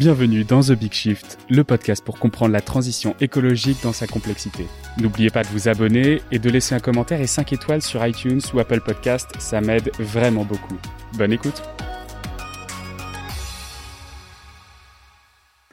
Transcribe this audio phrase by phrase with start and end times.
[0.00, 4.64] Bienvenue dans The Big Shift, le podcast pour comprendre la transition écologique dans sa complexité.
[4.98, 8.40] N'oubliez pas de vous abonner et de laisser un commentaire et 5 étoiles sur iTunes
[8.54, 10.78] ou Apple Podcast, ça m'aide vraiment beaucoup.
[11.18, 11.60] Bonne écoute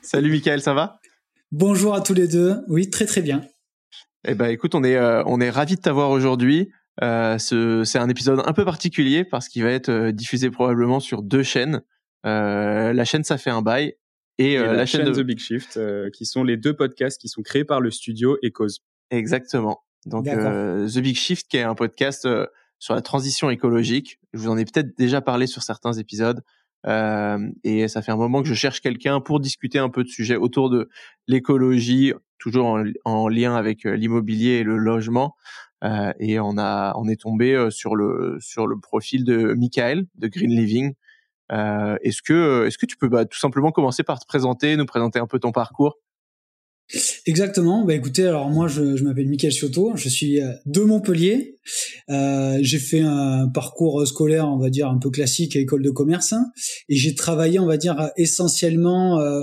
[0.01, 0.99] Salut Michael, ça va?
[1.53, 3.45] Bonjour à tous les deux, oui très très bien.
[4.27, 6.69] Eh ben écoute, on est, euh, on est ravis de t'avoir aujourd'hui.
[7.01, 11.21] Euh, c'est un épisode un peu particulier parce qu'il va être euh, diffusé probablement sur
[11.21, 11.81] deux chaînes.
[12.25, 13.93] Euh, la chaîne Ça fait un bail
[14.37, 15.11] et, euh, la, chaîne, de...
[15.11, 18.37] The Big Shift, euh, qui sont les deux podcasts qui sont créés par le studio
[18.41, 18.81] et Cause.
[19.09, 19.83] Exactement.
[20.05, 22.27] Donc euh, The Big Shift, qui est un podcast
[22.79, 24.19] sur la transition écologique.
[24.33, 26.43] Je vous en ai peut-être déjà parlé sur certains épisodes.
[26.85, 30.35] et ça fait un moment que je cherche quelqu'un pour discuter un peu de sujets
[30.35, 30.87] autour de
[31.27, 35.35] l'écologie, toujours en, en, lien avec l'immobilier et le logement.
[36.19, 40.51] et on a, on est tombé sur le sur le profil de Michael de Green
[40.51, 41.06] Living, euh,
[41.49, 45.19] est-ce que, est-ce que tu peux bah, tout simplement commencer par te présenter, nous présenter
[45.19, 45.97] un peu ton parcours?
[47.25, 47.83] Exactement.
[47.83, 51.57] Bah écoutez, alors moi je, m'appelle Michael Ciotto, je suis euh, de Montpellier.
[52.09, 55.89] Euh, j'ai fait un parcours scolaire, on va dire un peu classique à école de
[55.89, 56.33] commerce,
[56.87, 59.41] et j'ai travaillé, on va dire essentiellement euh,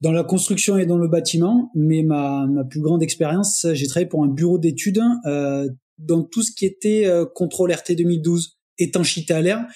[0.00, 1.72] dans la construction et dans le bâtiment.
[1.74, 6.42] Mais ma, ma plus grande expérience, j'ai travaillé pour un bureau d'études euh, dans tout
[6.42, 9.66] ce qui était euh, contrôle RT 2012, étanchéité à l'air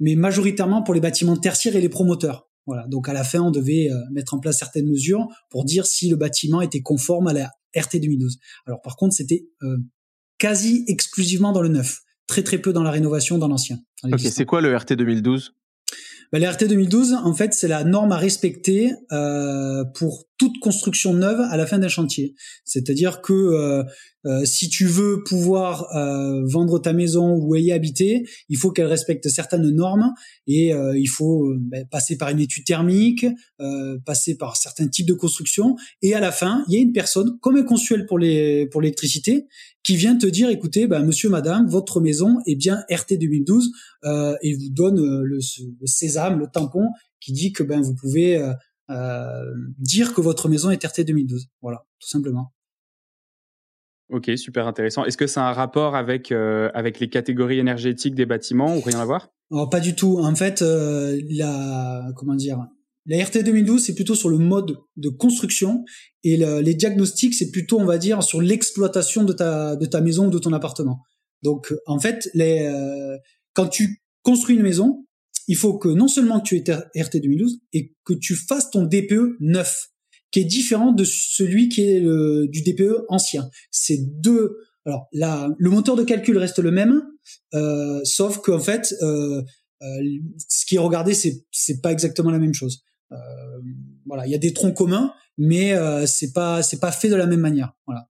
[0.00, 2.48] mais majoritairement pour les bâtiments tertiaires et les promoteurs.
[2.66, 2.86] Voilà.
[2.88, 6.08] Donc à la fin, on devait euh, mettre en place certaines mesures pour dire si
[6.08, 8.38] le bâtiment était conforme à la RT 2012.
[8.66, 9.76] Alors par contre, c'était euh,
[10.38, 13.78] quasi exclusivement dans le neuf, très très peu dans la rénovation, dans l'ancien.
[14.04, 15.54] Ok, c'est quoi le RT 2012
[16.32, 21.40] bah, RT 2012, en fait, c'est la norme à respecter euh, pour toute construction neuve
[21.40, 22.34] à la fin d'un chantier.
[22.64, 23.84] C'est-à-dire que euh,
[24.26, 28.86] euh, si tu veux pouvoir euh, vendre ta maison ou y habiter, il faut qu'elle
[28.86, 30.12] respecte certaines normes
[30.48, 33.26] et euh, il faut ben, passer par une étude thermique,
[34.04, 37.38] passer par certains types de construction et à la fin, il y a une personne
[37.40, 39.46] comme un consuel pour les pour l'électricité
[39.82, 43.70] qui vient te dire écoutez, ben, monsieur, madame, votre maison est bien RT 2012
[44.42, 46.88] et vous donne le, le, sésame, le tampon
[47.20, 48.42] qui dit que ben vous pouvez
[48.88, 51.48] dire que votre maison est RT 2012.
[51.60, 52.52] Voilà, tout simplement.
[54.08, 55.04] Ok, super intéressant.
[55.04, 58.80] Est-ce que ça a un rapport avec euh, avec les catégories énergétiques des bâtiments ou
[58.80, 59.30] rien à voir?
[59.50, 60.18] Oh, Pas du tout.
[60.20, 62.64] En fait, euh, la comment dire,
[63.06, 65.84] la RT 2012 c'est plutôt sur le mode de construction
[66.22, 70.28] et les diagnostics c'est plutôt on va dire sur l'exploitation de ta de ta maison
[70.28, 71.02] ou de ton appartement.
[71.42, 73.16] Donc en fait, les euh,
[73.54, 75.04] quand tu construis une maison,
[75.48, 79.36] il faut que non seulement tu aies RT 2012 et que tu fasses ton DPE
[79.40, 79.90] neuf
[80.30, 83.48] qui est différent de celui qui est du DPE ancien.
[83.70, 84.58] C'est deux.
[84.84, 87.02] Alors là, le moteur de calcul reste le même,
[87.54, 89.42] euh, sauf qu'en fait, euh,
[89.82, 89.86] euh,
[90.48, 92.82] ce qui est regardé, c'est c'est pas exactement la même chose.
[93.12, 93.16] Euh,
[94.06, 95.74] voilà, il y a des troncs communs, mais
[96.06, 97.72] c'est pas c'est pas fait de la même manière.
[97.86, 98.08] Voilà.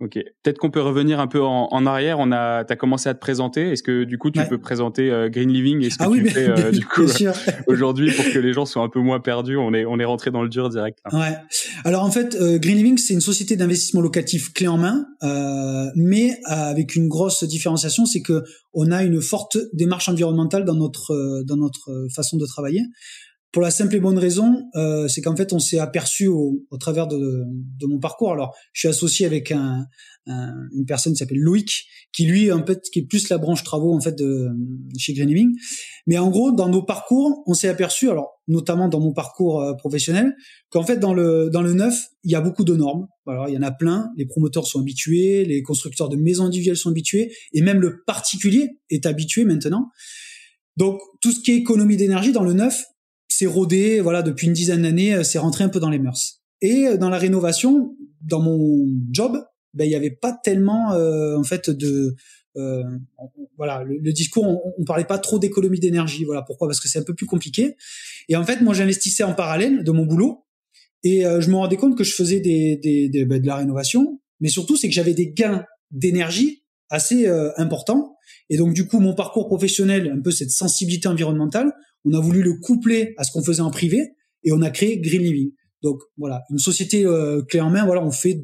[0.00, 0.14] Ok.
[0.42, 2.18] Peut-être qu'on peut revenir un peu en, en arrière.
[2.18, 3.70] On a, t'as commencé à te présenter.
[3.70, 6.30] Est-ce que du coup tu peux présenter euh, Green Living et ce que ah tu
[6.30, 7.02] fais euh, du coup
[7.66, 9.58] aujourd'hui pour que les gens soient un peu moins perdus?
[9.58, 11.00] On est, on est rentré dans le dur direct.
[11.12, 11.36] Ouais.
[11.84, 15.04] Alors en fait, euh, Green Living c'est une société d'investissement locatif clé en main,
[15.96, 21.42] mais avec une grosse différenciation, c'est que on a une forte démarche environnementale dans notre
[21.44, 22.82] dans notre façon de travailler.
[23.52, 26.78] Pour la simple et bonne raison, euh, c'est qu'en fait, on s'est aperçu au, au
[26.78, 27.42] travers de,
[27.80, 28.32] de, mon parcours.
[28.32, 29.86] Alors, je suis associé avec un,
[30.26, 33.64] un, une personne qui s'appelle Loïc, qui lui, en fait, qui est plus la branche
[33.64, 34.50] travaux en fait de
[34.96, 35.50] chez Green Living.
[36.06, 39.74] Mais en gros, dans nos parcours, on s'est aperçu, alors notamment dans mon parcours euh,
[39.74, 40.34] professionnel,
[40.70, 43.08] qu'en fait, dans le dans le neuf, il y a beaucoup de normes.
[43.26, 44.10] Alors, il y en a plein.
[44.16, 48.78] Les promoteurs sont habitués, les constructeurs de maisons individuelles sont habitués, et même le particulier
[48.90, 49.88] est habitué maintenant.
[50.76, 52.84] Donc, tout ce qui est économie d'énergie dans le neuf,
[53.40, 56.42] c'est rodé, voilà, depuis une dizaine d'années, euh, c'est rentré un peu dans les mœurs.
[56.60, 59.42] Et euh, dans la rénovation, dans mon job,
[59.72, 62.16] ben il n'y avait pas tellement euh, en fait de
[62.58, 62.82] euh,
[63.56, 66.42] voilà le, discours on, on, parlait pas trop d'économie d'énergie voilà.
[66.42, 66.68] Pourquoi?
[66.68, 67.76] Parce que c'est un peu plus compliqué.
[68.28, 70.44] Et en fait moi j'investissais en parallèle de mon boulot
[71.02, 74.20] et je me rendais compte que je faisais des, des, des ben, de la rénovation
[74.40, 78.16] mais surtout c'est que j'avais des gains d'énergie assez importants.
[78.50, 81.72] Et donc du coup mon parcours professionnel un peu cette sensibilité environnementale
[82.04, 84.14] on a voulu le coupler à ce qu'on faisait en privé
[84.44, 85.52] et on a créé Green Living.
[85.82, 87.84] Donc voilà, une société euh, clé en main.
[87.84, 88.42] Voilà, on fait,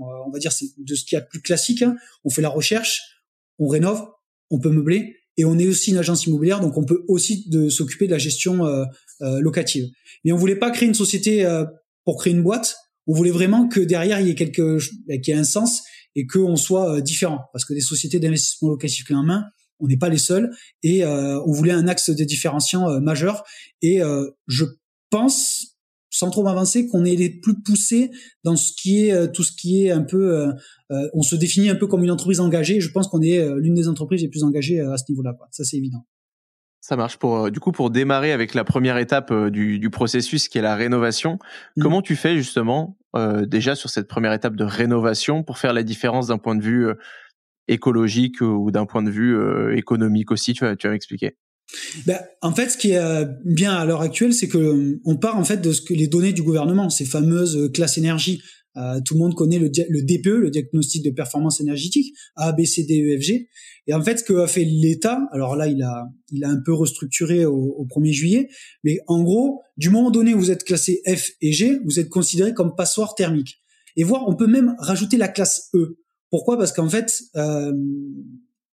[0.00, 1.82] euh, on va dire, c'est de ce qu'il y a de plus classique.
[1.82, 1.96] Hein.
[2.24, 3.02] On fait la recherche,
[3.58, 4.06] on rénove,
[4.50, 7.68] on peut meubler et on est aussi une agence immobilière, donc on peut aussi de
[7.68, 8.86] s'occuper de la gestion euh,
[9.20, 9.86] locative.
[10.24, 11.46] Mais on voulait pas créer une société
[12.04, 12.74] pour créer une boîte.
[13.06, 15.82] On voulait vraiment que derrière il y ait quelque, qu'il y ait un sens
[16.14, 19.44] et qu'on soit différent, parce que des sociétés d'investissement locatif clé en main,
[19.80, 20.50] on n'est pas les seuls
[20.82, 23.44] et euh, on voulait un axe de différenciant euh, majeur
[23.82, 24.64] et euh, je
[25.10, 25.76] pense,
[26.10, 28.10] sans trop m'avancer, qu'on est les plus poussés
[28.44, 30.36] dans ce qui est euh, tout ce qui est un peu.
[30.36, 30.52] Euh,
[30.90, 32.80] euh, on se définit un peu comme une entreprise engagée.
[32.80, 35.34] Je pense qu'on est l'une des entreprises les plus engagées à ce niveau-là.
[35.50, 36.06] Ça, c'est évident.
[36.80, 40.58] Ça marche pour du coup pour démarrer avec la première étape du, du processus qui
[40.58, 41.40] est la rénovation.
[41.76, 41.82] Mmh.
[41.82, 42.96] Comment tu fais justement
[43.46, 46.86] déjà sur cette première étape de rénovation pour faire la différence d'un point de vue
[47.68, 49.36] écologique ou d'un point de vue
[49.76, 51.36] économique aussi Tu vas tu vas m'expliquer.
[52.06, 55.16] Ben, en fait, ce qui est euh, bien à l'heure actuelle, c'est que euh, on
[55.16, 58.40] part en fait de ce que les données du gouvernement, ces fameuses euh, classes énergie.
[59.06, 62.84] tout le monde connaît le, le, DPE, le diagnostic de performance énergétique, A, B, C,
[62.84, 63.48] D, E, F, G.
[63.86, 66.60] Et en fait, ce que a fait l'État, alors là, il a, il a un
[66.62, 68.48] peu restructuré au, au 1er juillet,
[68.84, 72.10] mais en gros, du moment donné où vous êtes classé F et G, vous êtes
[72.10, 73.56] considéré comme passoire thermique.
[73.96, 75.96] Et voir, on peut même rajouter la classe E.
[76.30, 76.56] Pourquoi?
[76.58, 77.72] Parce qu'en fait, euh,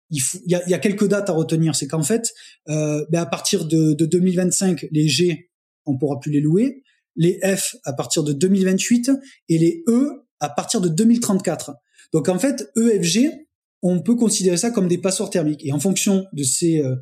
[0.10, 1.76] il, y, a, quelques dates à retenir.
[1.76, 2.32] C'est qu'en fait,
[2.70, 5.50] euh, ben à partir de, de 2025, les G,
[5.86, 6.84] on pourra plus les louer.
[7.16, 9.12] Les F à partir de 2028
[9.50, 11.74] et les E à partir de 2034.
[12.14, 13.32] Donc en fait, EFG,
[13.82, 15.66] on peut considérer ça comme des passoires thermiques.
[15.66, 16.96] Et en fonction de ces euh,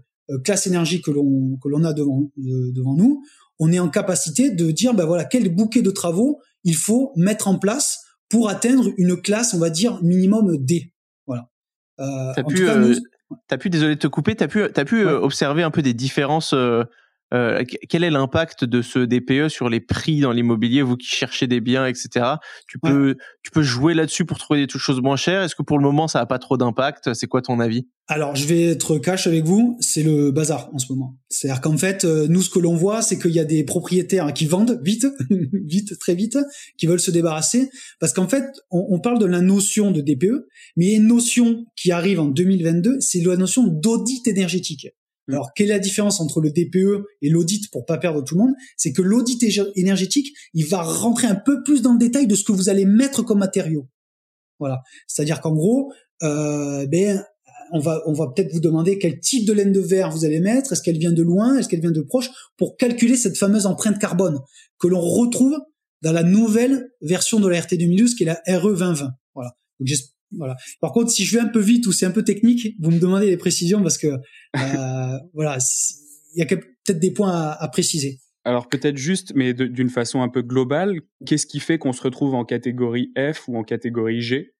[0.44, 3.22] classes énergie que l'on que l'on a devant devant nous,
[3.60, 7.48] on est en capacité de dire ben voilà quel bouquet de travaux il faut mettre
[7.48, 10.92] en place pour atteindre une classe, on va dire minimum D.
[12.00, 12.94] Euh, t'as pu, euh,
[13.50, 15.94] as pu, désolé de te couper, t'as pu, as pu euh, observer un peu des
[15.94, 16.54] différences.
[17.34, 21.48] Euh, quel est l'impact de ce DPE sur les prix dans l'immobilier, vous qui cherchez
[21.48, 22.26] des biens, etc.
[22.68, 25.42] Tu peux, tu peux jouer là-dessus pour trouver des choses moins chères?
[25.42, 27.14] Est-ce que pour le moment ça a pas trop d'impact?
[27.14, 27.88] C'est quoi ton avis?
[28.08, 31.18] Alors, je vais être cash avec vous, c'est le bazar en ce moment.
[31.28, 34.32] C'est-à-dire qu'en fait, euh, nous, ce que l'on voit, c'est qu'il y a des propriétaires
[34.32, 35.08] qui vendent vite,
[35.54, 36.38] vite, très vite,
[36.78, 40.46] qui veulent se débarrasser, parce qu'en fait, on, on, parle de la notion de DPE,
[40.78, 44.90] mais il y a une notion qui arrive en 2022, c'est la notion d'audit énergétique.
[45.28, 45.34] Mmh.
[45.34, 48.42] Alors, quelle est la différence entre le DPE et l'audit pour pas perdre tout le
[48.42, 48.54] monde?
[48.78, 49.44] C'est que l'audit
[49.76, 52.86] énergétique, il va rentrer un peu plus dans le détail de ce que vous allez
[52.86, 53.88] mettre comme matériaux.
[54.60, 54.82] Voilà.
[55.08, 55.92] C'est-à-dire qu'en gros,
[56.24, 57.24] euh, ben
[57.72, 60.40] on va, on va peut-être vous demander quel type de laine de verre vous allez
[60.40, 60.74] mettre.
[60.74, 61.58] Est-ce qu'elle vient de loin?
[61.58, 62.30] Est-ce qu'elle vient de proche?
[62.58, 64.40] Pour calculer cette fameuse empreinte carbone
[64.80, 65.58] que l'on retrouve
[66.02, 69.12] dans la nouvelle version de la RT 2012 qui est la RE 2020.
[69.34, 69.58] Voilà.
[70.38, 70.56] Voilà.
[70.82, 73.00] Par contre, si je vais un peu vite ou c'est un peu technique, vous me
[73.00, 74.08] demandez des précisions parce que
[74.58, 75.58] euh, voilà,
[76.36, 78.20] il y a peut-être des points à, à préciser.
[78.44, 82.36] Alors peut-être juste, mais d'une façon un peu globale, qu'est-ce qui fait qu'on se retrouve
[82.36, 84.52] en catégorie F ou en catégorie G?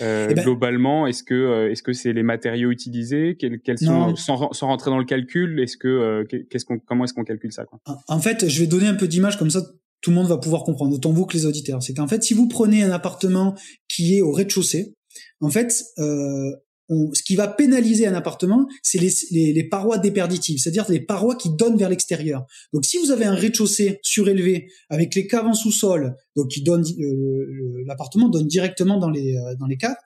[0.00, 3.36] Euh, eh ben globalement, est-ce que euh, est-ce que c'est les matériaux utilisés?
[3.38, 7.22] Quels, sont sans, sans, rentrer dans le calcul Est-ce que qu'est-ce qu'on comment est-ce qu'on
[7.22, 7.78] calcule ça quoi?
[8.08, 9.60] En fait, je vais donner un peu d'image comme ça,
[10.00, 11.82] tout le monde va pouvoir comprendre, autant vous que les auditeurs.
[11.82, 13.54] C'est qu'en fait, si vous prenez un appartement
[13.88, 14.94] qui est au rez-de-chaussée,
[15.40, 16.50] en fait, euh,
[16.88, 21.34] ce qui va pénaliser un appartement, c'est les, les, les, parois déperditives, c'est-à-dire les parois
[21.34, 22.44] qui donnent vers l'extérieur.
[22.72, 26.84] Donc, si vous avez un rez-de-chaussée surélevé avec les caves en sous-sol, donc qui donne
[26.84, 29.96] euh, l'appartement donne directement dans les euh, dans les caves.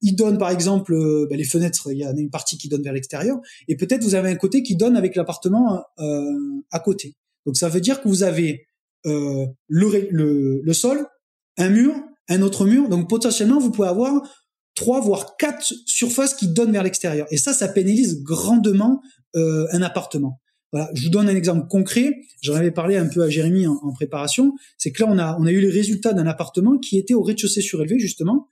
[0.00, 2.82] Il donne par exemple euh, ben, les fenêtres, il y a une partie qui donne
[2.82, 3.38] vers l'extérieur,
[3.68, 6.30] et peut-être vous avez un côté qui donne avec l'appartement euh,
[6.70, 7.16] à côté.
[7.46, 8.66] Donc ça veut dire que vous avez
[9.06, 11.06] euh, le, le, le sol,
[11.58, 11.94] un mur,
[12.28, 12.88] un autre mur.
[12.88, 14.22] Donc potentiellement vous pouvez avoir
[14.74, 17.26] trois voire quatre surfaces qui donnent vers l'extérieur.
[17.30, 19.00] Et ça, ça pénalise grandement
[19.36, 20.40] euh, un appartement.
[20.72, 22.16] Voilà, je vous donne un exemple concret.
[22.42, 24.54] J'en avais parlé un peu à Jérémy en, préparation.
[24.76, 27.22] C'est que là, on a on a eu les résultats d'un appartement qui était au
[27.22, 28.48] rez-de-chaussée surélevé justement.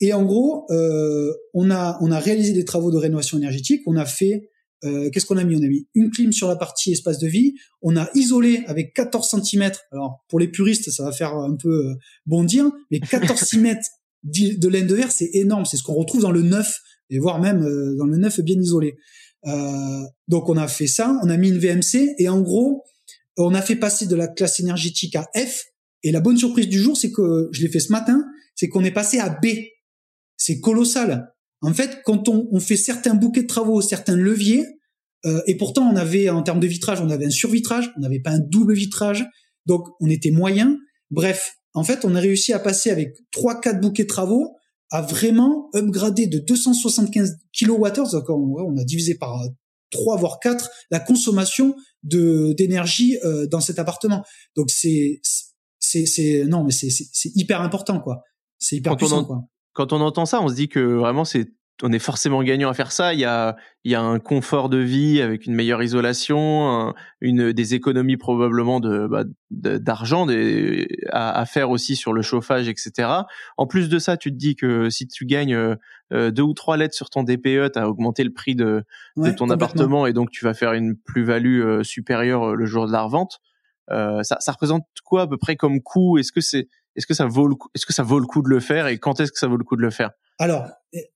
[0.00, 3.80] Et en gros, euh, on a on a réalisé des travaux de rénovation énergétique.
[3.86, 4.50] On a fait
[4.84, 5.56] euh, qu'est-ce qu'on a mis?
[5.56, 7.54] On a mis une clim sur la partie espace de vie.
[7.82, 9.70] On a isolé avec 14 cm.
[9.92, 11.94] Alors pour les puristes, ça va faire un peu euh,
[12.26, 13.78] bondir, mais 14 cm
[14.22, 15.64] de laine de verre, c'est énorme.
[15.64, 16.78] C'est ce qu'on retrouve dans le neuf,
[17.10, 18.96] et voire même euh, dans le neuf bien isolé.
[19.46, 22.84] Euh, donc on a fait ça, on a mis une VMC, et en gros,
[23.36, 25.64] on a fait passer de la classe énergétique à F.
[26.04, 28.24] Et la bonne surprise du jour, c'est que je l'ai fait ce matin,
[28.54, 29.46] c'est qu'on est passé à B.
[30.36, 31.32] C'est colossal.
[31.60, 34.66] En fait, quand on, on, fait certains bouquets de travaux, certains leviers,
[35.24, 38.20] euh, et pourtant on avait en termes de vitrage, on avait un survitrage, on n'avait
[38.20, 39.24] pas un double vitrage,
[39.66, 40.76] donc on était moyen.
[41.10, 44.56] Bref, en fait, on a réussi à passer avec trois, quatre bouquets de travaux
[44.90, 49.42] à vraiment upgrader de 275 kWh, donc on, a divisé par
[49.90, 54.22] 3 voire 4 la consommation de d'énergie euh, dans cet appartement.
[54.54, 55.20] Donc c'est
[55.78, 58.22] c'est c'est non mais c'est c'est hyper important quoi.
[58.58, 59.44] C'est hyper puissant quoi.
[59.72, 61.48] Quand on entend ça, on se dit que vraiment c'est
[61.82, 63.12] on est forcément gagnant à faire ça.
[63.14, 67.52] Il y a, il y a un confort de vie avec une meilleure isolation, une
[67.52, 70.26] des économies probablement de bah, d'argent
[71.10, 73.08] à, à, faire aussi sur le chauffage, etc.
[73.56, 75.76] En plus de ça, tu te dis que si tu gagnes
[76.12, 78.84] euh, deux ou trois lettres sur ton DPE, tu as augmenté le prix de,
[79.16, 82.86] de ton appartement et donc tu vas faire une plus-value euh, supérieure euh, le jour
[82.86, 83.40] de la revente.
[83.88, 86.18] Ça, ça représente quoi à peu près comme coût?
[86.18, 88.42] Est-ce que c'est est-ce que ça vaut le coup, est-ce que ça vaut le coup
[88.42, 88.86] de le faire?
[88.86, 90.10] Et quand est-ce que ça vaut le coup de le faire?
[90.38, 90.68] Alors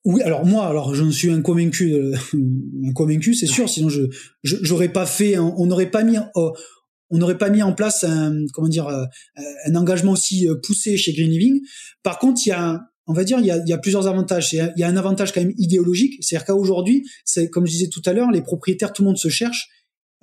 [0.05, 1.95] oui, alors moi, alors je ne suis un convaincu,
[2.35, 3.69] un convaincu, c'est sûr.
[3.69, 4.07] Sinon, je
[4.43, 8.69] j'aurais pas fait, on n'aurait pas mis, on n'aurait pas mis en place un comment
[8.69, 11.61] dire un engagement aussi poussé chez Green Living.
[12.03, 14.09] Par contre, il y a on va dire, il y a, il y a plusieurs
[14.09, 14.53] avantages.
[14.53, 18.03] Il y a un avantage quand même idéologique, c'est-à-dire qu'aujourd'hui, c'est comme je disais tout
[18.05, 19.69] à l'heure, les propriétaires, tout le monde se cherche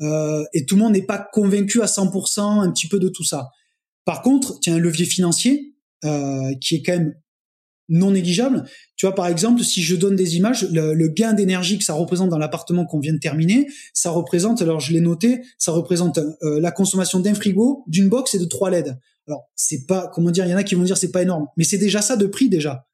[0.03, 3.24] euh, et tout le monde n'est pas convaincu à 100% un petit peu de tout
[3.24, 3.50] ça.
[4.05, 7.15] Par contre, il y a un levier financier euh, qui est quand même
[7.89, 8.63] non négligeable.
[8.95, 12.29] Tu vois, par exemple, si je donne des images, le, gain d'énergie que ça représente
[12.29, 16.60] dans l'appartement qu'on vient de terminer, ça représente, alors je l'ai noté, ça représente euh,
[16.60, 18.98] la consommation d'un frigo, d'une box et de trois LED.
[19.27, 21.48] Alors, c'est pas, comment dire, il y en a qui vont dire c'est pas énorme,
[21.57, 22.88] mais c'est déjà ça de prix déjà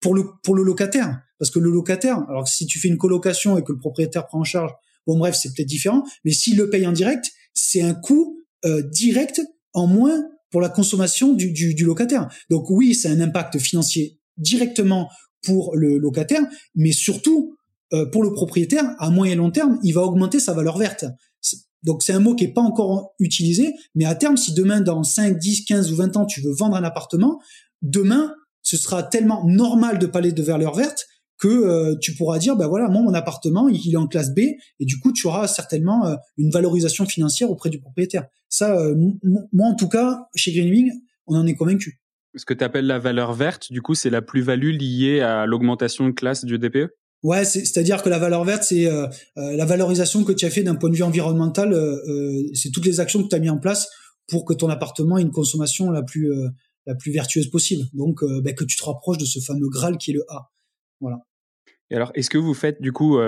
[0.00, 3.58] pour le pour le locataire, parce que le locataire, alors si tu fais une colocation
[3.58, 4.72] et que le propriétaire prend en charge,
[5.06, 8.82] bon bref, c'est peut-être différent, mais s'il le paye en direct, c'est un coût euh,
[8.82, 9.40] direct
[9.72, 12.28] en moins pour la consommation du, locataire.
[12.50, 15.08] Donc oui, c'est un impact financier directement
[15.42, 16.42] pour le locataire,
[16.74, 17.54] mais surtout
[17.92, 21.04] euh, pour le propriétaire, à moyen et long terme, il va augmenter sa valeur verte.
[21.82, 25.02] Donc c'est un mot qui est pas encore utilisé, mais à terme, si demain, dans
[25.04, 27.40] 5, 10, 15 ou 20 ans, tu veux vendre un appartement,
[27.82, 31.06] demain, ce sera tellement normal de parler de valeur verte
[31.38, 34.40] que euh, tu pourras dire, ben voilà, moi, mon appartement, il est en classe B,
[34.40, 38.26] et du coup, tu auras certainement euh, une valorisation financière auprès du propriétaire.
[38.48, 38.78] Ça,
[39.52, 40.92] moi, en tout cas, chez Greenwing,
[41.26, 42.00] on en est convaincu
[42.36, 46.06] ce que tu appelles la valeur verte, du coup, c'est la plus-value liée à l'augmentation
[46.06, 46.90] de classe du DPE
[47.22, 49.06] Ouais, c'est-à-dire que la valeur verte, c'est euh,
[49.38, 51.72] euh, la valorisation que tu as fait d'un point de vue environnemental.
[51.72, 53.88] Euh, c'est toutes les actions que tu as mis en place
[54.28, 56.30] pour que ton appartement ait une consommation la plus
[56.84, 57.84] la plus vertueuse possible.
[57.94, 60.50] Donc, ben, que tu te rapproches de ce fameux Graal qui est le A.
[61.00, 61.18] Voilà.
[61.90, 63.18] Et alors, est-ce que vous faites du coup,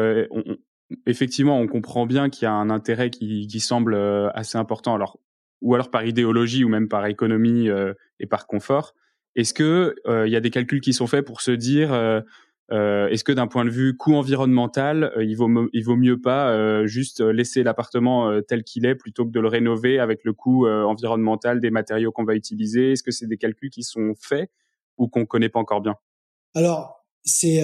[1.06, 3.94] effectivement, on comprend bien qu'il y a un intérêt qui, qui semble
[4.34, 4.94] assez important.
[4.94, 5.18] Alors,
[5.60, 8.94] ou alors par idéologie ou même par économie euh, et par confort.
[9.34, 12.22] Est-ce que euh, il y a des calculs qui sont faits pour se dire euh,
[12.70, 17.20] est-ce que d'un point de vue coût environnemental, il vaut il vaut mieux pas juste
[17.20, 21.70] laisser l'appartement tel qu'il est plutôt que de le rénover avec le coût environnemental des
[21.70, 22.92] matériaux qu'on va utiliser?
[22.92, 24.50] Est-ce que c'est des calculs qui sont faits
[24.98, 25.94] ou qu'on connaît pas encore bien?
[26.54, 27.62] Alors c'est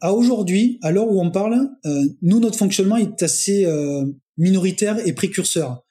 [0.00, 1.70] à aujourd'hui, à l'heure où on parle,
[2.22, 3.66] nous notre fonctionnement est assez
[4.36, 5.82] minoritaire et précurseur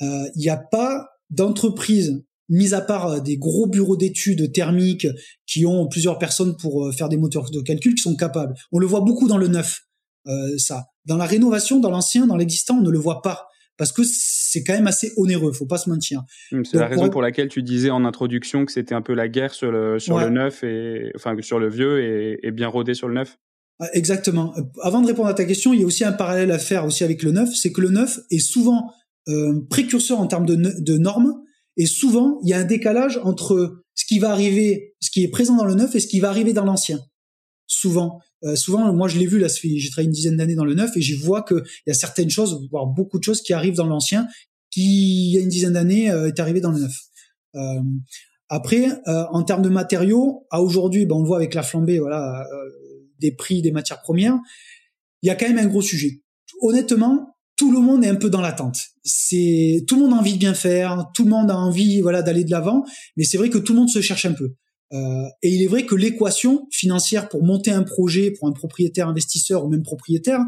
[0.00, 5.06] il euh, n'y a pas d'entreprise mis à part euh, des gros bureaux d'études thermiques
[5.46, 8.54] qui ont plusieurs personnes pour euh, faire des moteurs de calcul qui sont capables.
[8.72, 9.82] On le voit beaucoup dans le neuf,
[10.26, 10.86] euh, ça.
[11.04, 13.46] Dans la rénovation, dans l'ancien, dans l'existant, on ne le voit pas
[13.78, 16.22] parce que c'est quand même assez onéreux, faut pas se mentir.
[16.52, 17.22] Hum, c'est la raison pour...
[17.22, 20.28] laquelle tu disais en introduction que c'était un peu la guerre sur le sur le
[20.28, 23.38] neuf et enfin sur le vieux et, et bien rodé sur le neuf.
[23.80, 24.54] Ah, exactement.
[24.82, 27.04] Avant de répondre à ta question, il y a aussi un parallèle à faire aussi
[27.04, 28.92] avec le neuf, c'est que le neuf est souvent
[29.28, 31.34] euh, précurseur en termes de, de, normes.
[31.76, 35.28] Et souvent, il y a un décalage entre ce qui va arriver, ce qui est
[35.28, 36.98] présent dans le neuf et ce qui va arriver dans l'ancien.
[37.68, 38.20] Souvent.
[38.44, 40.96] Euh, souvent, moi, je l'ai vu, là, j'ai travaillé une dizaine d'années dans le neuf
[40.96, 43.86] et je vois qu'il y a certaines choses, voire beaucoup de choses qui arrivent dans
[43.86, 44.28] l'ancien,
[44.70, 46.96] qui, il y a une dizaine d'années, euh, est arrivé dans le neuf.
[47.56, 47.82] Euh,
[48.48, 51.98] après, euh, en termes de matériaux, à aujourd'hui, ben, on le voit avec la flambée,
[51.98, 52.46] voilà,
[53.18, 54.38] des prix des matières premières,
[55.22, 56.22] il y a quand même un gros sujet.
[56.60, 58.78] Honnêtement, tout le monde est un peu dans l'attente.
[59.02, 62.22] C'est tout le monde a envie de bien faire, tout le monde a envie voilà
[62.22, 62.84] d'aller de l'avant,
[63.16, 64.54] mais c'est vrai que tout le monde se cherche un peu.
[64.92, 69.08] Euh, et il est vrai que l'équation financière pour monter un projet pour un propriétaire
[69.08, 70.40] investisseur ou même propriétaire,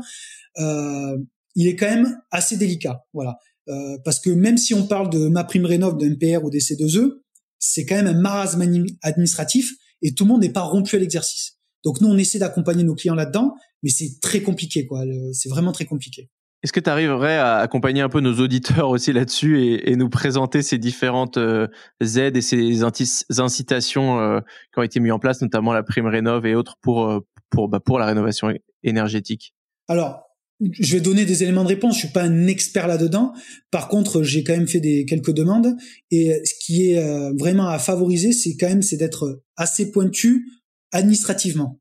[0.58, 1.18] euh,
[1.54, 3.04] il est quand même assez délicat.
[3.12, 6.50] Voilà, euh, parce que même si on parle de ma prime rénov, de MPR ou
[6.50, 7.20] des C2E,
[7.58, 8.62] c'est quand même un marasme
[9.02, 11.58] administratif et tout le monde n'est pas rompu à l'exercice.
[11.84, 15.04] Donc nous on essaie d'accompagner nos clients là-dedans, mais c'est très compliqué quoi.
[15.32, 16.30] C'est vraiment très compliqué.
[16.62, 20.10] Est-ce que tu arriverais à accompagner un peu nos auditeurs aussi là-dessus et, et, nous
[20.10, 21.68] présenter ces différentes euh,
[22.00, 22.82] aides et ces
[23.38, 24.40] incitations euh,
[24.72, 27.68] qui ont été mises en place, notamment la prime rénov et autres pour euh, pour
[27.68, 28.52] bah, pour la rénovation
[28.82, 29.54] énergétique?
[29.88, 30.22] Alors,
[30.60, 31.94] je vais donner des éléments de réponse.
[31.94, 33.32] Je suis pas un expert là-dedans.
[33.70, 35.74] Par contre, j'ai quand même fait des quelques demandes
[36.10, 37.02] et ce qui est
[37.38, 40.46] vraiment à favoriser, c'est quand même c'est d'être assez pointu
[40.92, 41.80] administrativement.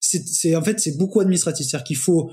[0.00, 2.30] C'est en fait c'est beaucoup administratif, c'est-à-dire qu'il faut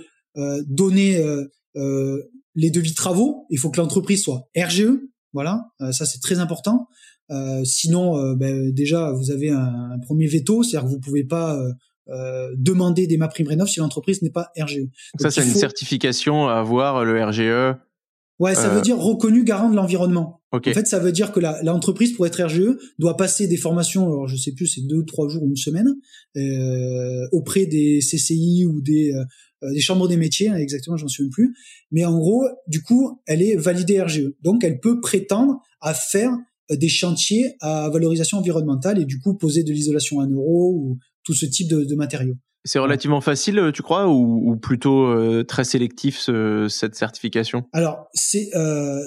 [0.67, 4.99] donner euh, les devis de travaux, il faut que l'entreprise soit RGE,
[5.33, 6.87] voilà, euh, ça c'est très important.
[7.31, 11.59] Euh, sinon, ben, déjà vous avez un, premier veto, c'est-à-dire que vous pouvez pas
[12.57, 14.87] demander des MaPrimeRénov si l'entreprise n'est pas RGE.
[15.19, 17.77] ça c'est une certification à avoir le RGE.
[18.37, 20.41] Ouais, ça veut dire reconnu garant de l'environnement.
[20.51, 24.27] En fait, ça veut dire que l'entreprise, pour être RGE, doit passer des formations, alors
[24.27, 25.87] je sais plus, c'est deux, trois jours ou une semaine,
[26.37, 29.23] euh, auprès des CCI ou des, euh,
[29.73, 31.55] des chambres des métiers, hein, exactement, j'en même plus.
[31.91, 34.33] Mais en gros, du coup, elle est validée RGE.
[34.41, 36.31] Donc, elle peut prétendre à faire
[36.69, 40.97] des chantiers à valorisation environnementale et du coup poser de l'isolation à un euro ou
[41.23, 42.35] tout ce type de, de matériaux.
[42.67, 47.65] C'est relativement facile, tu crois, ou, ou plutôt euh, très sélectif ce, cette certification?
[47.73, 49.03] Alors, c'est, euh,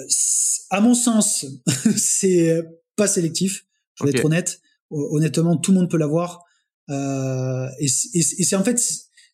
[0.69, 1.45] à mon sens,
[1.97, 2.63] c'est
[2.95, 3.65] pas sélectif.
[3.95, 4.61] Je vais être honnête.
[4.91, 6.43] Honnêtement, tout le monde peut l'avoir.
[6.89, 8.81] Euh, et, et, et c'est en fait,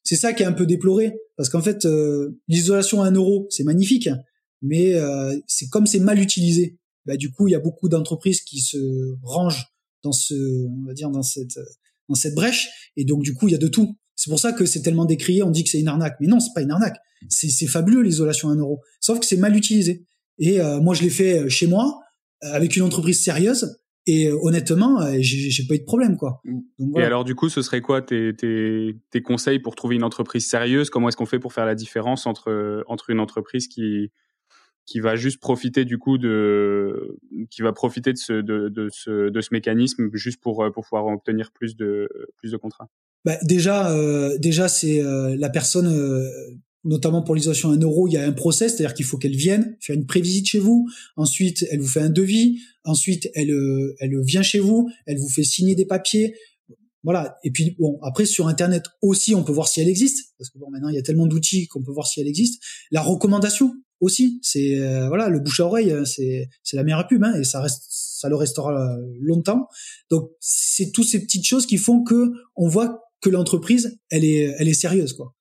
[0.05, 3.47] c'est ça qui est un peu déploré, parce qu'en fait, euh, l'isolation à un euro,
[3.49, 4.09] c'est magnifique,
[4.61, 6.77] mais euh, c'est comme c'est mal utilisé.
[7.05, 8.77] Bah, du coup, il y a beaucoup d'entreprises qui se
[9.21, 9.65] rangent
[10.03, 11.59] dans ce, on va dire, dans cette
[12.07, 13.97] dans cette brèche, et donc du coup, il y a de tout.
[14.15, 16.15] C'est pour ça que c'est tellement décrié, on dit que c'est une arnaque.
[16.21, 16.97] Mais non, c'est pas une arnaque.
[17.29, 18.81] C'est fabuleux l'isolation à un euro.
[19.01, 20.05] Sauf que c'est mal utilisé.
[20.39, 21.99] Et euh, moi, je l'ai fait euh, chez moi,
[22.43, 23.77] euh, avec une entreprise sérieuse.
[24.07, 26.41] Et honnêtement, j'ai pas eu de problème, quoi.
[26.95, 30.47] Et alors, du coup, ce serait quoi tes, tes, tes conseils pour trouver une entreprise
[30.47, 30.89] sérieuse?
[30.89, 34.11] Comment est-ce qu'on fait pour faire la différence entre entre une entreprise qui
[34.85, 37.17] qui va juste profiter du coup de
[37.49, 41.07] qui va profiter de ce de, de ce de ce mécanisme juste pour pour pouvoir
[41.07, 42.07] obtenir plus de
[42.37, 42.89] plus de contrats?
[43.25, 46.29] Bah, déjà, euh, déjà c'est euh, la personne, euh,
[46.85, 49.35] notamment pour l'isolation à un euro, il y a un process, c'est-à-dire qu'il faut qu'elle
[49.35, 50.87] vienne faire une prévisite chez vous.
[51.17, 52.59] Ensuite, elle vous fait un devis.
[52.83, 53.51] Ensuite, elle,
[53.99, 56.35] elle vient chez vous, elle vous fait signer des papiers.
[57.03, 57.37] Voilà.
[57.43, 60.57] Et puis bon, après sur Internet aussi, on peut voir si elle existe, parce que
[60.57, 62.63] bon, maintenant il y a tellement d'outils qu'on peut voir si elle existe.
[62.91, 64.75] La recommandation aussi, c'est
[65.07, 68.27] voilà, le bouche à oreille, c'est c'est la meilleure pub, hein, et ça reste, ça
[68.27, 69.67] le restera longtemps.
[70.09, 74.53] Donc c'est toutes ces petites choses qui font que on voit que l'entreprise, elle est,
[74.57, 75.35] elle est sérieuse, quoi.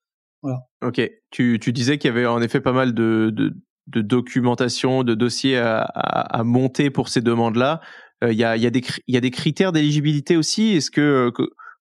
[0.44, 0.60] Voilà.
[0.82, 1.00] Ok.
[1.30, 3.54] Tu, tu disais qu'il y avait en effet pas mal de, de,
[3.86, 7.80] de documentation, de dossiers à, à, à monter pour ces demandes-là.
[8.22, 8.70] Euh, il y, a, y, a
[9.08, 10.76] y a des critères d'éligibilité aussi.
[10.76, 11.32] Est-ce que,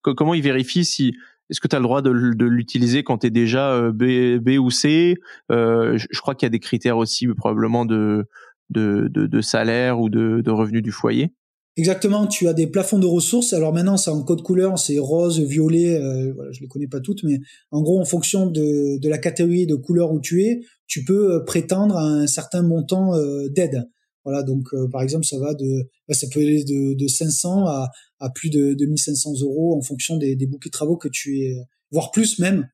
[0.01, 1.13] comment ils vérifient si
[1.49, 4.39] est-ce que tu as le droit de, de l'utiliser quand tu es déjà euh, B,
[4.41, 5.17] B ou C?
[5.51, 8.25] Euh, je, crois qu'il y a des critères aussi probablement de,
[8.69, 11.33] de, de, de salaire ou de, de revenus du foyer.
[11.75, 13.51] Exactement, tu as des plafonds de ressources.
[13.53, 15.95] Alors maintenant, c'est en code couleur, c'est rose, violet.
[15.95, 17.39] Euh, voilà, je les connais pas toutes, mais
[17.71, 21.33] en gros, en fonction de, de la catégorie de couleur où tu es, tu peux
[21.33, 23.89] euh, prétendre à un certain montant euh, d'aide.
[24.23, 27.65] Voilà, donc euh, par exemple, ça va de, bah, ça peut aller de, de 500
[27.65, 31.39] à, à plus de 2500 euros en fonction des, des bouquets de travaux que tu
[31.39, 31.55] es,
[31.91, 32.67] voire plus même,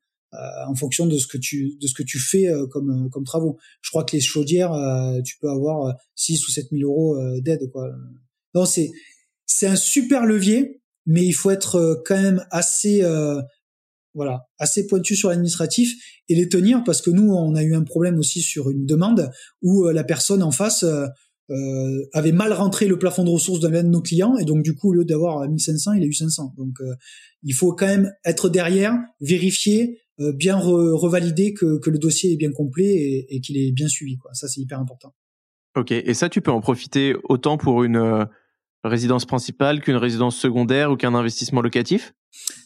[0.67, 3.57] en fonction de ce que tu de ce que tu fais comme comme travaux.
[3.81, 4.71] Je crois que les chaudières,
[5.25, 7.89] tu peux avoir 6 ou 7000 euros d'aide, quoi
[8.53, 8.91] non, c'est
[9.45, 13.41] c'est un super levier, mais il faut être euh, quand même assez euh,
[14.13, 15.93] voilà assez pointu sur l'administratif
[16.29, 19.31] et les tenir parce que nous on a eu un problème aussi sur une demande
[19.61, 23.83] où euh, la personne en face euh, avait mal rentré le plafond de ressources d'un
[23.83, 26.53] de nos clients et donc du coup au lieu d'avoir 1500 il a eu 500
[26.57, 26.77] donc
[27.41, 32.51] il faut quand même être derrière vérifier bien revalider que, que, le dossier est bien
[32.51, 34.31] complet et, et qu'il est bien suivi quoi.
[34.33, 35.15] Ça c'est hyper important
[35.75, 38.27] ok et ça tu peux en profiter autant pour une
[38.83, 42.13] résidence principale qu'une résidence secondaire ou qu'un investissement locatif?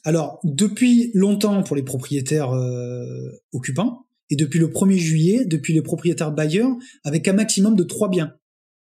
[0.03, 5.81] Alors, depuis longtemps pour les propriétaires euh, occupants, et depuis le 1er juillet, depuis les
[5.81, 6.71] propriétaires bailleurs,
[7.03, 8.33] avec un maximum de trois biens.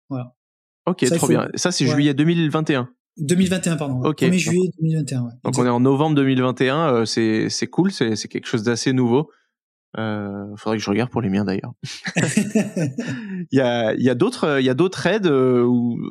[0.10, 0.36] Voilà.
[0.86, 1.48] Ok, trop bien.
[1.56, 2.90] Ça, c'est juillet 2021.
[3.18, 4.02] 2021, pardon.
[4.04, 4.22] Ok.
[4.22, 5.22] 1er juillet 2021.
[5.24, 5.32] Ouais.
[5.44, 7.06] Donc on est en novembre 2021.
[7.06, 7.92] Euh, c'est cool.
[7.92, 9.30] C'est quelque chose d'assez nouveau.
[9.98, 11.74] Euh, faudrait que je regarde pour les miens d'ailleurs.
[13.52, 15.66] il y a, il y a d'autres, il y a d'autres aides euh,